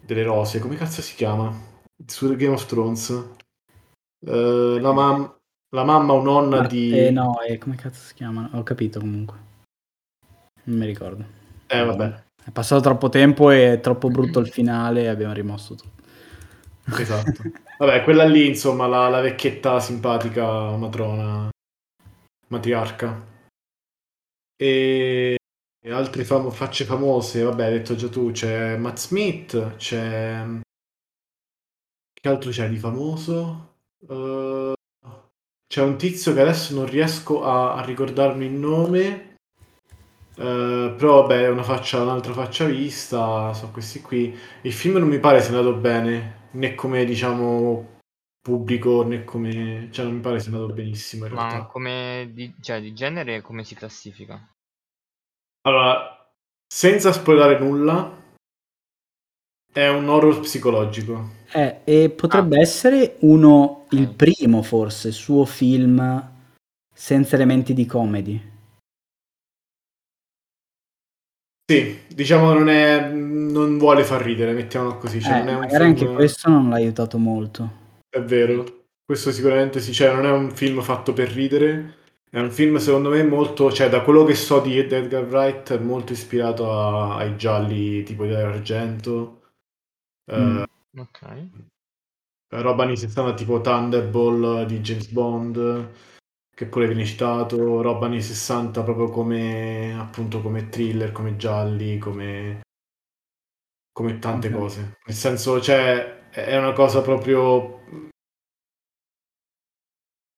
[0.00, 1.54] delle rose, come cazzo si chiama?
[2.02, 3.08] Su Game of Thrones.
[4.26, 5.36] Uh, la, mam-
[5.74, 6.98] la, mamma o nonna Mar- di...
[6.98, 8.48] Eh, no, eh, come cazzo si chiama?
[8.54, 9.36] Ho capito comunque.
[10.62, 11.24] Non mi ricordo.
[11.66, 12.24] Eh, vabbè.
[12.46, 16.04] È passato troppo tempo e è troppo brutto il finale e abbiamo rimosso tutto.
[16.96, 17.42] Esatto.
[17.76, 21.50] Vabbè, quella lì, insomma, la, la vecchietta simpatica matrona,
[22.46, 23.26] matriarca.
[24.56, 25.36] E
[25.90, 30.44] altre fam- facce famose, vabbè, hai detto già tu, c'è Matt Smith, c'è...
[32.12, 33.74] Che altro c'è di famoso?
[34.06, 34.72] Uh,
[35.66, 39.35] c'è un tizio che adesso non riesco a, a ricordarmi il nome,
[40.36, 44.36] uh, però vabbè, è una faccia, un'altra faccia vista, sono questi qui.
[44.62, 48.00] Il film non mi pare sia andato bene, né come, diciamo,
[48.40, 49.88] pubblico, né come...
[49.90, 51.66] cioè non mi pare sia andato benissimo in Ma realtà.
[51.66, 54.40] come di, cioè, di genere come si classifica?
[55.62, 56.30] Allora,
[56.66, 58.22] senza spoilerare nulla,
[59.72, 61.34] è un horror psicologico.
[61.52, 62.60] Eh, e potrebbe ah.
[62.60, 66.32] essere uno, il primo forse, suo film
[66.92, 68.54] senza elementi di comedy.
[71.68, 75.20] Sì, diciamo non è non vuole far ridere, mettiamolo così.
[75.20, 75.82] Cioè eh, non è magari film...
[75.84, 77.84] anche questo non l'ha aiutato molto.
[78.08, 81.94] È vero, questo sicuramente sì, cioè non è un film fatto per ridere,
[82.30, 85.78] è un film secondo me molto, cioè da quello che so di Edgar Wright, è
[85.78, 89.40] molto ispirato a, ai gialli tipo di Argento.
[90.32, 90.56] Mm.
[90.58, 91.48] Uh, ok.
[92.48, 95.90] Roba anni 60 tipo Thunderball di James Bond,
[96.56, 102.62] che pure viene citato, roba anni 60 proprio come appunto come thriller, come gialli, come,
[103.92, 104.58] come tante okay.
[104.58, 104.96] cose.
[105.04, 107.82] Nel senso, cioè, è una cosa proprio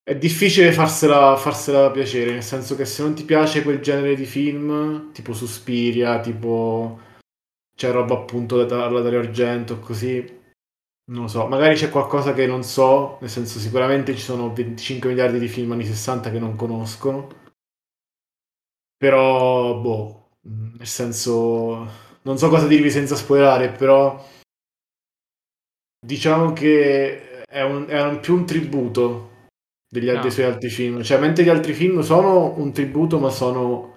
[0.02, 4.24] è difficile farsela, farsela piacere, nel senso che se non ti piace quel genere di
[4.24, 6.98] film, tipo Suspiria, tipo
[7.76, 10.37] c'è roba appunto da Dario Argento, così,
[11.08, 15.08] non lo so, magari c'è qualcosa che non so, nel senso sicuramente ci sono 25
[15.08, 17.28] miliardi di film anni 60 che non conosco,
[18.96, 21.86] però, boh, nel senso,
[22.22, 24.22] non so cosa dirvi senza spoilerare, però
[26.04, 29.46] diciamo che è, un, è un, più un tributo
[29.88, 30.20] degli no.
[30.20, 31.02] dei suoi altri film.
[31.02, 33.96] Cioè, mentre gli altri film sono un tributo, ma sono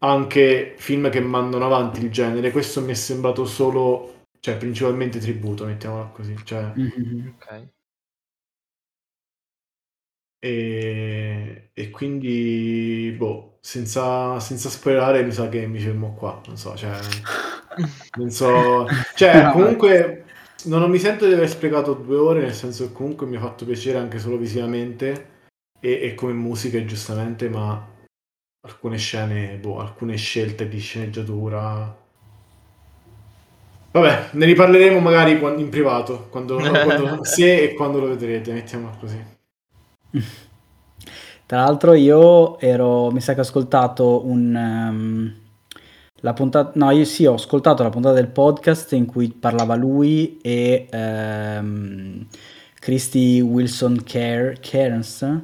[0.00, 2.50] anche film che mandano avanti il genere.
[2.50, 6.36] Questo mi è sembrato solo, cioè, principalmente tributo, mettiamola così.
[6.44, 6.72] Cioè...
[6.76, 7.28] Mm-hmm.
[7.28, 7.68] Ok.
[10.40, 16.40] E, e quindi, boh, senza, senza spoilerare, mi sa che mi fermo qua.
[16.46, 16.96] Non so, cioè,
[18.16, 20.24] non so, cioè, comunque,
[20.64, 23.64] non mi sento di aver sprecato due ore, nel senso che comunque mi ha fatto
[23.64, 25.36] piacere anche solo visivamente
[25.80, 27.96] e, e come musica, giustamente, ma
[28.60, 32.06] alcune scene, boh, alcune scelte di sceneggiatura.
[33.90, 39.36] Vabbè, ne riparleremo magari in privato, quando, quando, se e quando lo vedrete, mettiamo così.
[41.46, 44.54] Tra l'altro io ero, mi sa che ho ascoltato un...
[44.54, 45.34] Um,
[46.22, 50.38] la puntata, no, io sì, ho ascoltato la puntata del podcast in cui parlava lui
[50.42, 52.26] e um,
[52.80, 55.40] Christy Wilson Cairns,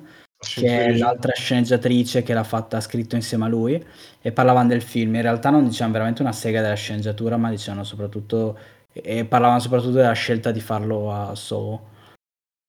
[0.54, 3.84] che è l'altra sceneggiatrice che l'ha fatta scritto insieme a lui,
[4.20, 5.14] e parlavano del film.
[5.14, 8.58] In realtà non dicevano veramente una sega della sceneggiatura, ma dicevano soprattutto,
[8.92, 11.92] e parlavano soprattutto della scelta di farlo a solo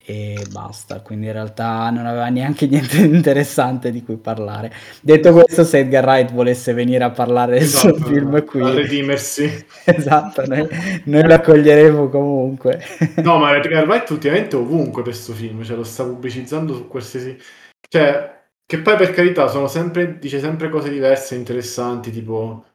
[0.06, 1.02] e basta.
[1.02, 4.72] Quindi in realtà non aveva neanche niente di interessante di cui parlare.
[5.02, 8.74] Detto questo, se Edgar Wright volesse venire a parlare del esatto, suo film qui, a
[8.74, 10.68] redimersi, esatto, noi,
[11.06, 12.84] noi lo accoglieremo comunque.
[13.16, 17.38] no, ma Edgar Wright ultimamente ovunque per questo film, cioè lo sta pubblicizzando su qualsiasi.
[17.88, 22.66] Cioè, che poi per carità sono sempre, dice sempre cose diverse, interessanti, tipo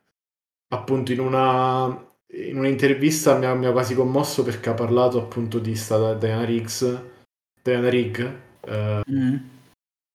[0.68, 2.08] appunto in una.
[2.32, 6.44] In un'intervista mi ha, mi ha quasi commosso perché ha parlato appunto di stata Diana
[6.44, 7.18] Riggs
[7.62, 8.18] Diana Rigg
[8.60, 9.36] eh, mm.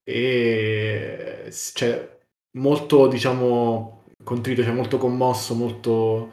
[0.03, 2.17] e cioè,
[2.57, 6.31] molto diciamo contrito, cioè molto commosso, molto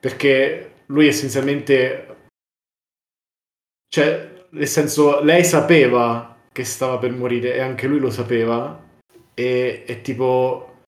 [0.00, 2.16] perché lui essenzialmente
[3.88, 8.84] cioè nel senso lei sapeva che stava per morire e anche lui lo sapeva
[9.32, 10.82] e, e tipo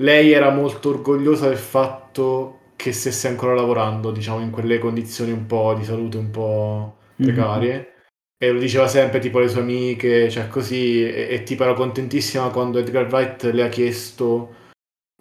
[0.00, 5.44] lei era molto orgogliosa del fatto che stesse ancora lavorando diciamo in quelle condizioni un
[5.44, 7.34] po' di salute un po' mm-hmm.
[7.34, 7.92] precarie mm-hmm
[8.36, 12.50] e lo diceva sempre tipo alle sue amiche, cioè così, e, e tipo era contentissima
[12.50, 14.54] quando Edgar Wright le ha chiesto,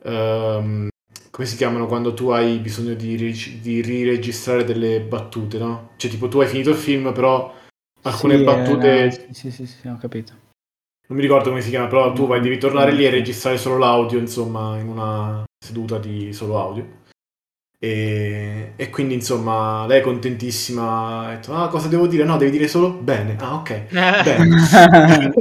[0.04, 0.90] um,
[1.30, 3.16] come si chiamano, quando tu hai bisogno di,
[3.62, 5.92] di riregistrare delle battute, no?
[5.96, 7.54] Cioè tipo tu hai finito il film, però
[8.04, 9.06] alcune sì, battute...
[9.06, 10.34] Eh, sì, sì, sì, ho capito.
[11.08, 13.78] Non mi ricordo come si chiama, però tu vai, devi tornare lì e registrare solo
[13.78, 17.02] l'audio, insomma, in una seduta di solo audio.
[17.84, 22.52] E, e, quindi insomma lei è contentissima ha detto ah cosa devo dire no devi
[22.52, 23.88] dire solo bene ah ok
[24.24, 25.34] bene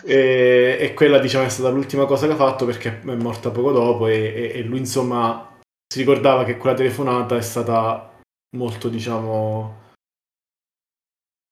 [0.06, 3.72] e, e, quella diciamo è stata l'ultima cosa che ha fatto perché è morta poco
[3.72, 8.10] dopo e, e, lui insomma si ricordava che quella telefonata è stata
[8.56, 9.89] molto diciamo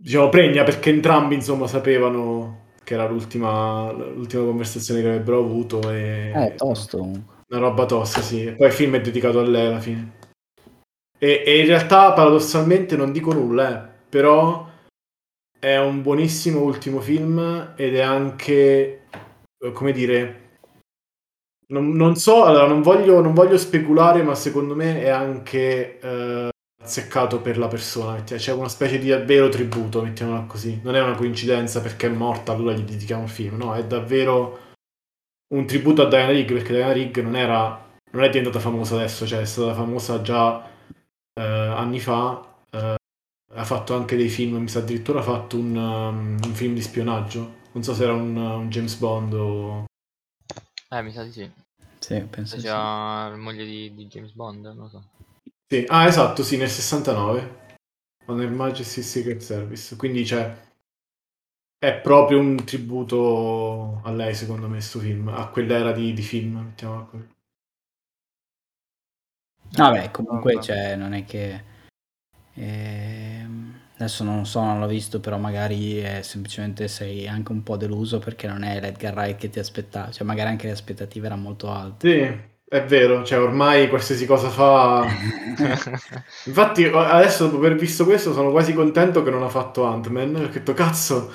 [0.01, 6.33] diciamo pregna perché entrambi insomma sapevano che era l'ultima, l'ultima conversazione che avrebbero avuto e,
[6.35, 8.53] eh tosto comunque una roba tosta, sì.
[8.57, 10.17] Poi il film è dedicato a lei alla fine.
[11.19, 14.67] E, e in realtà, paradossalmente, non dico nulla, eh, però
[15.59, 19.05] è un buonissimo ultimo film ed è anche,
[19.59, 20.47] eh, come dire...
[21.71, 26.49] Non, non so, allora non voglio, non voglio, speculare, ma secondo me è anche eh,
[26.89, 28.23] azzeccato per la persona.
[28.23, 30.81] C'è una specie di vero tributo, mettiamola così.
[30.83, 33.57] Non è una coincidenza perché è morta, allora gli dedichiamo il film.
[33.59, 34.67] No, è davvero
[35.55, 39.27] un tributo a Diana Rigg perché Diana Rigg non era non è diventata famosa adesso,
[39.27, 40.67] cioè è stata famosa già
[41.35, 42.43] eh, anni fa.
[42.71, 42.97] Eh,
[43.55, 46.83] ha fatto anche dei film, mi sa addirittura ha fatto un, um, un film di
[46.83, 47.57] spionaggio.
[47.73, 49.85] Non so se era un, un, James Bond o.
[50.91, 51.51] Eh, mi sa di sì.
[51.99, 53.31] Sì, penso sia sì.
[53.31, 55.05] la moglie di, di, James Bond, non lo so.
[55.71, 55.85] Sì.
[55.89, 57.57] Ah, esatto, sì, nel 69.
[58.27, 59.97] Nel Majesty Secret Service.
[59.97, 60.55] Quindi c'è
[61.77, 66.59] è proprio un tributo a lei, secondo me, questo film, a quell'era di, di film,
[66.59, 67.29] mettiamola così.
[69.77, 71.63] Vabbè, comunque cioè, non è che...
[72.55, 73.47] Eh,
[73.97, 78.19] adesso non so, non l'ho visto, però magari è semplicemente sei anche un po' deluso
[78.19, 81.71] perché non è l'Edgar Wright che ti aspettavi, cioè magari anche le aspettative erano molto
[81.71, 82.09] alte.
[82.09, 85.07] Sì, è vero, cioè ormai qualsiasi cosa fa...
[86.45, 90.49] Infatti adesso dopo aver visto questo sono quasi contento che non ha fatto Ant-Man, perché
[90.49, 91.33] ho detto cazzo,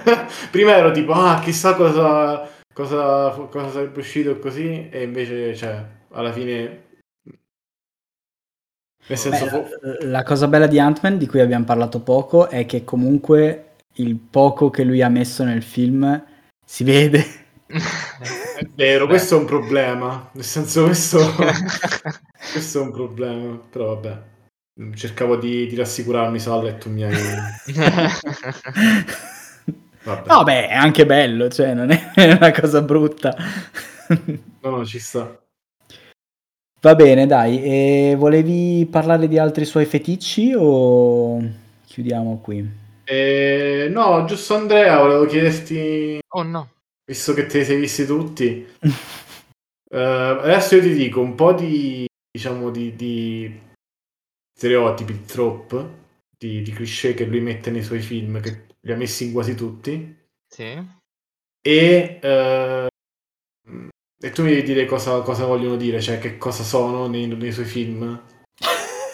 [0.50, 4.88] prima ero tipo ah chissà cosa, cosa, cosa sarebbe uscito così.
[4.88, 6.88] E invece cioè alla fine...
[9.06, 9.44] Nel senso...
[9.44, 13.74] Beh, la, la cosa bella di Ant-Man di cui abbiamo parlato poco è che comunque
[13.94, 16.24] il poco che lui ha messo nel film
[16.64, 17.24] si vede
[18.60, 19.10] è vero, Beh.
[19.12, 20.28] questo è un problema.
[20.34, 21.18] Nel senso, questo,
[22.52, 23.58] questo è un problema.
[23.70, 24.22] Però vabbè,
[24.94, 27.14] cercavo di, di rassicurarmi, Sal, e tu mi hai...
[30.02, 30.28] Vabbè.
[30.28, 33.36] No, beh, è anche bello, cioè non è una cosa brutta.
[34.62, 35.38] no, no, ci sta.
[36.80, 37.62] Va bene, dai.
[37.62, 41.38] E volevi parlare di altri suoi feticci o
[41.86, 42.66] chiudiamo qui?
[43.04, 46.68] Eh, no, giusto Andrea, volevo chiederti, Oh no.
[47.10, 48.66] Visto che te li sei visti tutti,
[49.90, 53.60] eh, adesso io ti dico un po' di, diciamo, di, di
[54.56, 55.98] stereotipi, di trope,
[56.38, 59.56] di, di cliché che lui mette nei suoi film, che li ha messi in quasi
[59.56, 60.16] tutti,
[60.48, 60.80] Sì.
[61.60, 62.86] e, eh,
[64.22, 67.52] e tu mi devi dire cosa, cosa vogliono dire, cioè che cosa sono nei, nei
[67.52, 68.22] suoi film.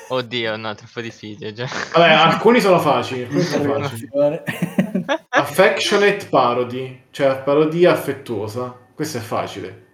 [0.08, 1.52] Oddio, no, troppo difficile.
[1.52, 1.66] Già.
[1.92, 4.08] Vabbè, alcuni sono facili, alcuni sono facili.
[5.28, 8.70] Affectionate parody, cioè parodia affettuosa.
[8.94, 9.84] Questo è facile.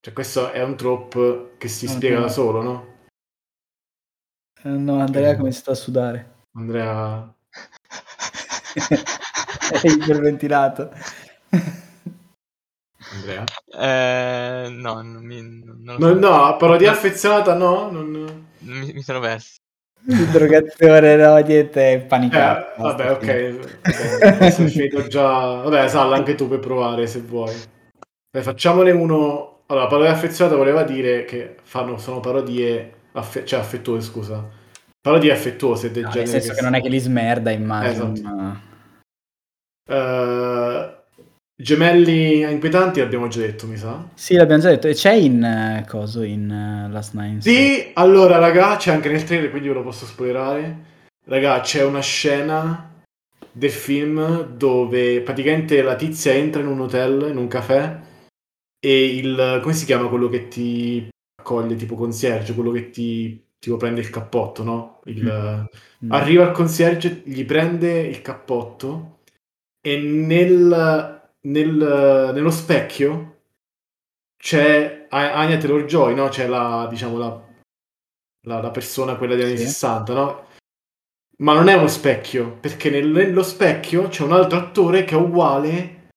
[0.00, 1.92] Cioè, questo è un trope che si Ok.
[1.92, 2.92] spiega da solo, no?
[4.64, 6.32] no, Andrea come sta a sudare.
[6.56, 7.34] Andrea.
[9.72, 10.90] È iperventilato.
[13.24, 13.44] Andrea.
[14.66, 17.90] Eh, no, non mi, non No, no, parodia affezionata, no?
[17.90, 18.46] Non...
[18.58, 19.56] Mi, mi sono perso.
[20.06, 22.82] Interrogazione, no, niente, è Eh, panicato.
[22.82, 23.18] vabbè, ok.
[23.18, 25.62] ok, Adesso è finito già.
[25.62, 27.54] Vabbè, Sal, anche tu puoi provare se vuoi.
[28.30, 29.62] Dai, facciamone uno.
[29.66, 34.46] Allora, parodia affezionata voleva dire che fanno, sono parodie, affe- cioè affettuose, scusa.
[35.00, 36.30] Parodie affettuose del No, genere.
[36.32, 38.12] nel senso che non è che li smerda, immagino.
[38.12, 38.34] Esatto.
[38.34, 38.60] ma-
[39.86, 40.73] Eh,
[41.56, 44.08] gemelli inquietanti l'abbiamo già detto, mi sa.
[44.14, 44.88] Sì, l'abbiamo già detto.
[44.88, 47.40] E c'è in eh, coso in eh, Last Nine?
[47.40, 50.92] Sì, allora, raga, c'è anche nel trailer, quindi ve lo posso spoilerare.
[51.26, 52.92] Raga, c'è una scena
[53.50, 58.00] del film dove praticamente la tizia entra in un hotel, in un caffè,
[58.78, 59.60] e il...
[59.62, 61.08] come si chiama quello che ti
[61.40, 65.00] accoglie, tipo concierge, quello che ti tipo prende il cappotto, no?
[65.04, 65.68] Il...
[66.04, 66.12] Mm.
[66.12, 69.20] Arriva il concierge, gli prende il cappotto
[69.80, 71.13] e nel,
[71.44, 73.32] nel- nello specchio
[74.36, 76.28] c'è Anya Taylor-Joy, no?
[76.28, 77.42] C'è la, diciamo, la,
[78.46, 79.64] la, la persona, quella degli anni Sì.
[79.64, 80.46] 60, no?
[81.38, 85.18] Ma non è uno specchio, perché nel- nello specchio c'è un altro attore che è
[85.18, 86.10] uguale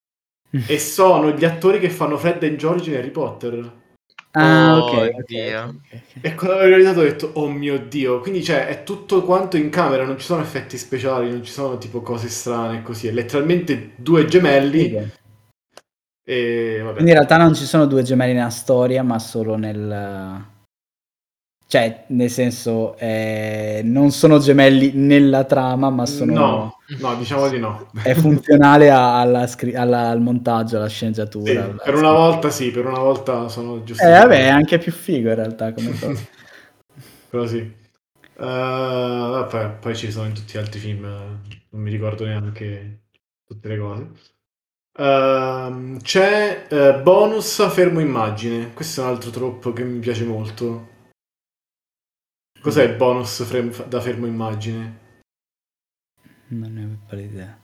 [0.68, 3.86] e sono gli attori che fanno Fred e George in Harry Potter.
[4.40, 4.94] Ah, Oh, ok.
[5.16, 5.62] ok, Dio.
[5.64, 6.16] ok, ok.
[6.22, 9.70] E quando l'ho realizzato ho detto, oh mio Dio, quindi cioè è tutto quanto in
[9.70, 13.12] camera, non ci sono effetti speciali, non ci sono tipo cose strane e così, è
[13.12, 15.00] letteralmente due gemelli
[16.24, 16.94] e vabbè.
[16.94, 20.56] Quindi in realtà non ci sono due gemelli nella storia, ma solo nel...
[21.68, 26.34] Cioè, nel senso, eh, non sono gemelli nella trama, ma sono...
[26.34, 27.88] No, no, diciamo di no.
[28.02, 31.52] È funzionale alla scri- alla- al montaggio, alla sceneggiatura.
[31.52, 34.06] Sì, alla- per una volta sì, per una volta sono giusto.
[34.06, 36.22] Eh, vabbè, è anche più figo in realtà come cosa.
[37.30, 37.58] Però sì.
[37.60, 37.74] Eh,
[38.38, 43.02] vabbè, poi ci sono in tutti gli altri film, non mi ricordo neanche
[43.46, 44.08] tutte le cose.
[45.00, 48.74] Ehm, c'è eh, bonus fermo immagine.
[48.74, 50.96] Questo è un altro troppo che mi piace molto.
[52.68, 54.98] Cos'è il bonus frame- da fermo immagine?
[56.48, 57.58] Non ne ho pari idea.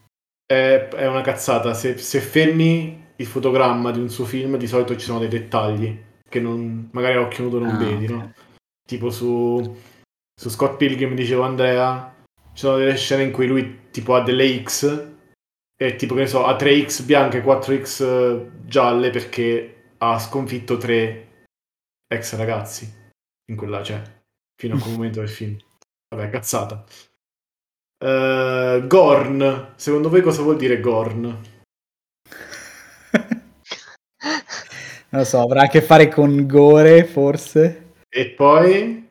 [0.46, 1.74] È, è una cazzata.
[1.74, 6.02] Se, se fermi il fotogramma di un suo film, di solito ci sono dei dettagli
[6.30, 8.10] che non, magari a occhio nudo non Ah, vedi, ok.
[8.12, 8.34] no?
[8.88, 9.76] Tipo su,
[10.34, 12.16] su Scott Pilgrim, dicevo Andrea,
[12.54, 15.12] ci sono delle scene in cui lui tipo ha delle X
[15.76, 20.78] e tipo che ne so, ha 3X bianche e 4X eh, gialle perché ha sconfitto
[20.78, 21.46] tre
[22.08, 22.90] ex ragazzi
[23.50, 24.02] in quella, cioè,
[24.64, 25.58] fino a quel momento del film.
[26.16, 26.86] Vabbè, cazzata.
[27.98, 31.22] Eh, Gorn, secondo voi cosa vuol dire Gorn?
[35.10, 37.92] Non lo so, avrà a che fare con gore, forse?
[38.10, 39.08] E poi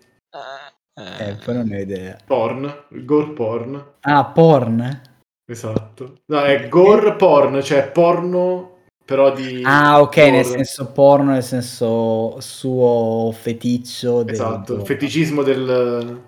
[0.94, 2.16] Eh, Eh, poi non ne ho idea.
[2.26, 5.02] porn, gore porn, Ah, porn?
[5.46, 6.22] esatto.
[6.32, 8.71] No, è gore porn, cioè porno
[9.04, 9.62] però di...
[9.64, 10.30] Ah, ok, gore.
[10.30, 14.22] nel senso porno, nel senso suo feticcio.
[14.22, 16.22] del Esatto, il feticismo del,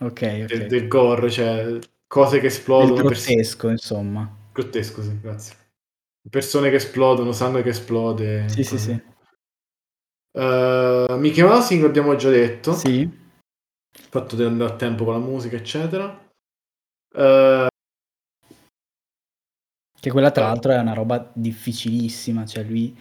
[0.00, 0.66] Ok, del, ok.
[0.66, 3.08] del gore, cioè cose che Il esplodono.
[3.08, 4.30] pers- grottesco, insomma.
[4.52, 5.56] grottesco, sì, grazie.
[6.30, 8.48] Persone che esplodono, sangue che esplode.
[8.48, 8.92] Sì, sì, cose.
[8.92, 9.12] sì.
[10.36, 12.72] Eh, Mickey Mousing l'abbiamo già detto.
[12.72, 13.00] Sì.
[13.96, 16.18] Il fatto di andare a tempo con la musica, eccetera.
[17.14, 17.66] Eh,
[20.04, 22.94] Che quella tra l'altro è una roba difficilissima, cioè lui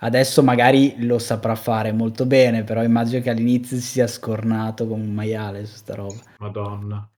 [0.00, 5.02] adesso magari lo saprà fare molto bene, però immagino che all'inizio si sia scornato come
[5.02, 6.20] un maiale su sta roba.
[6.40, 7.10] Madonna.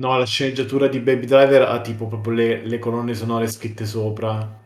[0.00, 4.60] No, la sceneggiatura di Baby Driver ha tipo proprio le, le colonne sonore scritte sopra.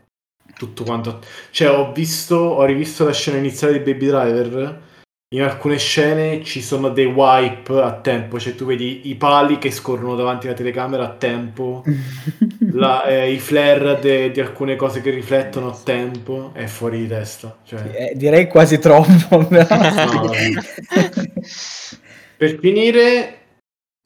[0.55, 1.19] Tutto quanto.
[1.51, 4.81] Cioè, ho visto, ho rivisto la scena iniziale di Baby Driver.
[5.33, 9.71] In alcune scene ci sono dei wipe a tempo, cioè tu vedi i pali che
[9.71, 11.85] scorrono davanti alla telecamera a tempo,
[12.73, 17.07] la- eh, i flare de- di alcune cose che riflettono a tempo, è fuori di
[17.07, 17.57] testa.
[17.63, 19.09] Cioè, Eh, direi quasi troppo.
[19.51, 20.29] No.
[22.37, 23.37] Per finire,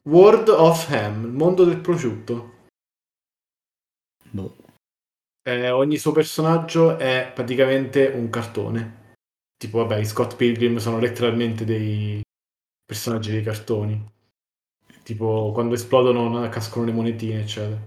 [0.04, 2.52] World of Ham, il mondo del prosciutto.
[4.30, 4.56] Boh.
[5.42, 9.04] Eh, ogni suo personaggio è praticamente un cartone.
[9.58, 12.22] Tipo, vabbè, i Scott Pilgrim sono letteralmente dei
[12.84, 14.14] personaggi dei cartoni.
[15.02, 17.80] Tipo, quando esplodono cascano le monetine, eccetera.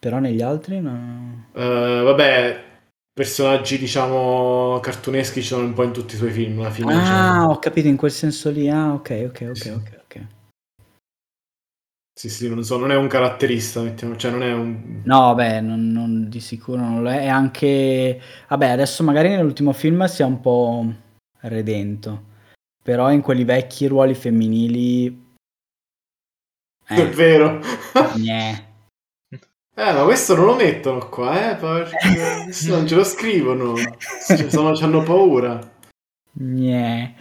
[0.00, 1.46] Però negli altri no.
[1.54, 2.64] Eh, vabbè,
[3.12, 6.92] personaggi, diciamo, cartuneschi ci sono un po' in tutti i suoi film, alla fine.
[6.92, 8.68] Ah, cioè- ho capito in quel senso lì.
[8.68, 9.70] Ah, ok, ok, ok, Sì.
[9.70, 9.97] ok, ok.
[12.18, 15.02] Sì, sì, non so, non è un caratterista, mettiamo, cioè non è un...
[15.04, 17.18] No, beh, non, non- di sicuro non lo è.
[17.22, 20.92] E anche, vabbè, adesso magari nell'ultimo film sia un po'
[21.42, 22.24] redento,
[22.82, 25.26] però in quelli vecchi ruoli femminili...
[26.84, 27.60] È Eh, vero.
[28.16, 28.64] gnè.
[29.76, 33.74] Eh, ma questo non lo mettono qua, eh, perché non ce lo scrivono.
[34.26, 35.56] Cioè, sono, hanno paura.
[36.32, 37.14] Gnè.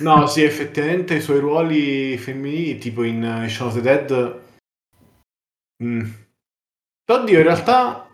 [0.00, 4.42] No, sì, effettivamente i suoi ruoli femminili, tipo in uh, Shaun of the Dead...
[5.82, 6.10] Mm.
[7.06, 8.08] Oddio, in realtà...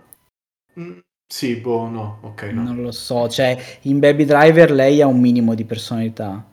[0.79, 2.63] mm, sì, boh, no, ok, no.
[2.63, 6.45] Non lo so, cioè in Baby Driver lei ha un minimo di personalità,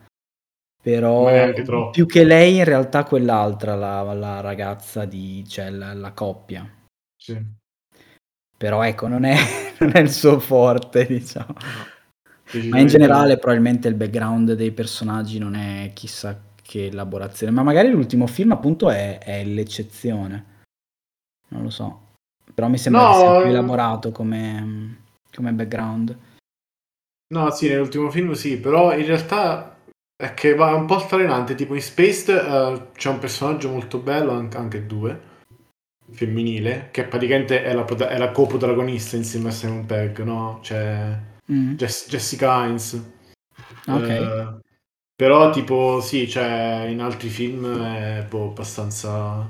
[0.82, 6.68] però più che lei in realtà quell'altra, la, la ragazza di, cioè la, la coppia.
[7.16, 7.39] Sì.
[8.58, 9.36] Però ecco, non è,
[9.80, 11.54] non è il suo forte, diciamo.
[12.70, 17.89] Ma in generale probabilmente il background dei personaggi non è chissà che elaborazione, ma magari
[17.89, 20.56] l'ultimo film appunto è, è l'eccezione.
[21.50, 22.02] Non lo so.
[22.54, 23.50] Però mi sembra No, che sia più eh.
[23.50, 24.98] elaborato come,
[25.34, 26.18] come background.
[27.34, 29.78] No, sì, nell'ultimo film sì, però in realtà
[30.16, 34.32] è che va un po' altalenante, tipo in Spaced eh, c'è un personaggio molto bello,
[34.32, 35.20] an- anche due,
[36.10, 40.60] femminile, che praticamente è la, è la co-protagonista insieme a Simon Pegg, no?
[40.62, 42.93] C'è Mm, Jess- Jessica Hines.
[43.88, 44.10] ok.
[44.10, 44.60] Eh,
[45.16, 49.48] però tipo sì, cioè in altri film è boh, abbastanza...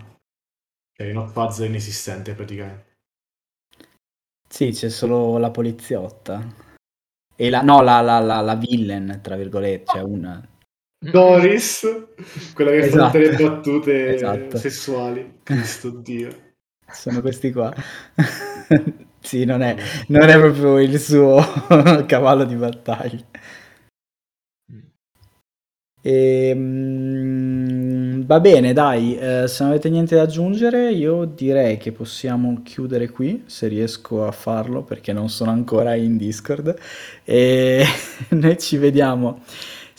[0.93, 2.85] Cioè in Hot Fuzz è inesistente praticamente.
[4.49, 6.65] Sì, c'è solo la poliziotta.
[7.35, 10.41] E la, no, la, la, la, la villain, tra virgolette, cioè una...
[10.99, 11.85] Doris,
[12.55, 13.05] quella che fa Esatto.
[13.11, 14.57] tutte le battute Esatto.
[14.57, 15.39] sessuali.
[15.43, 16.55] Cristo Dio.
[16.91, 17.71] Sono questi qua.
[19.27, 19.75] Sì, non è,
[20.07, 21.37] non è proprio il suo
[22.07, 23.21] cavallo di battaglia.
[26.01, 27.45] Ehm,
[28.25, 33.09] va bene, dai, eh, se non avete niente da aggiungere, io direi che possiamo chiudere
[33.09, 36.73] qui, se riesco a farlo, perché non sono ancora in Discord.
[37.25, 37.83] E
[38.29, 39.41] noi ci vediamo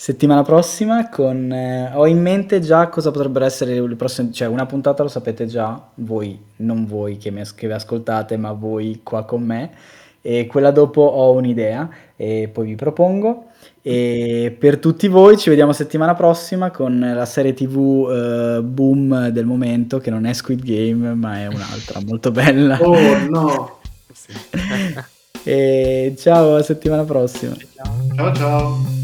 [0.01, 1.51] settimana prossima con...
[1.51, 4.31] eh, ho in mente già cosa potrebbero essere le prossime...
[4.31, 8.37] Cioè, una puntata lo sapete già, voi, non voi che mi as- che vi ascoltate,
[8.37, 9.71] ma voi qua con me.
[10.23, 13.47] E quella dopo ho un'idea e poi vi propongo.
[13.83, 19.47] E per tutti voi ci vediamo settimana prossima con la serie TV eh, boom del
[19.47, 22.79] momento, che non è Squid Game, ma è un'altra molto bella.
[22.81, 23.79] Oh no.
[25.45, 27.55] E ciao, a settimana prossima.
[28.15, 28.98] Ciao ciao.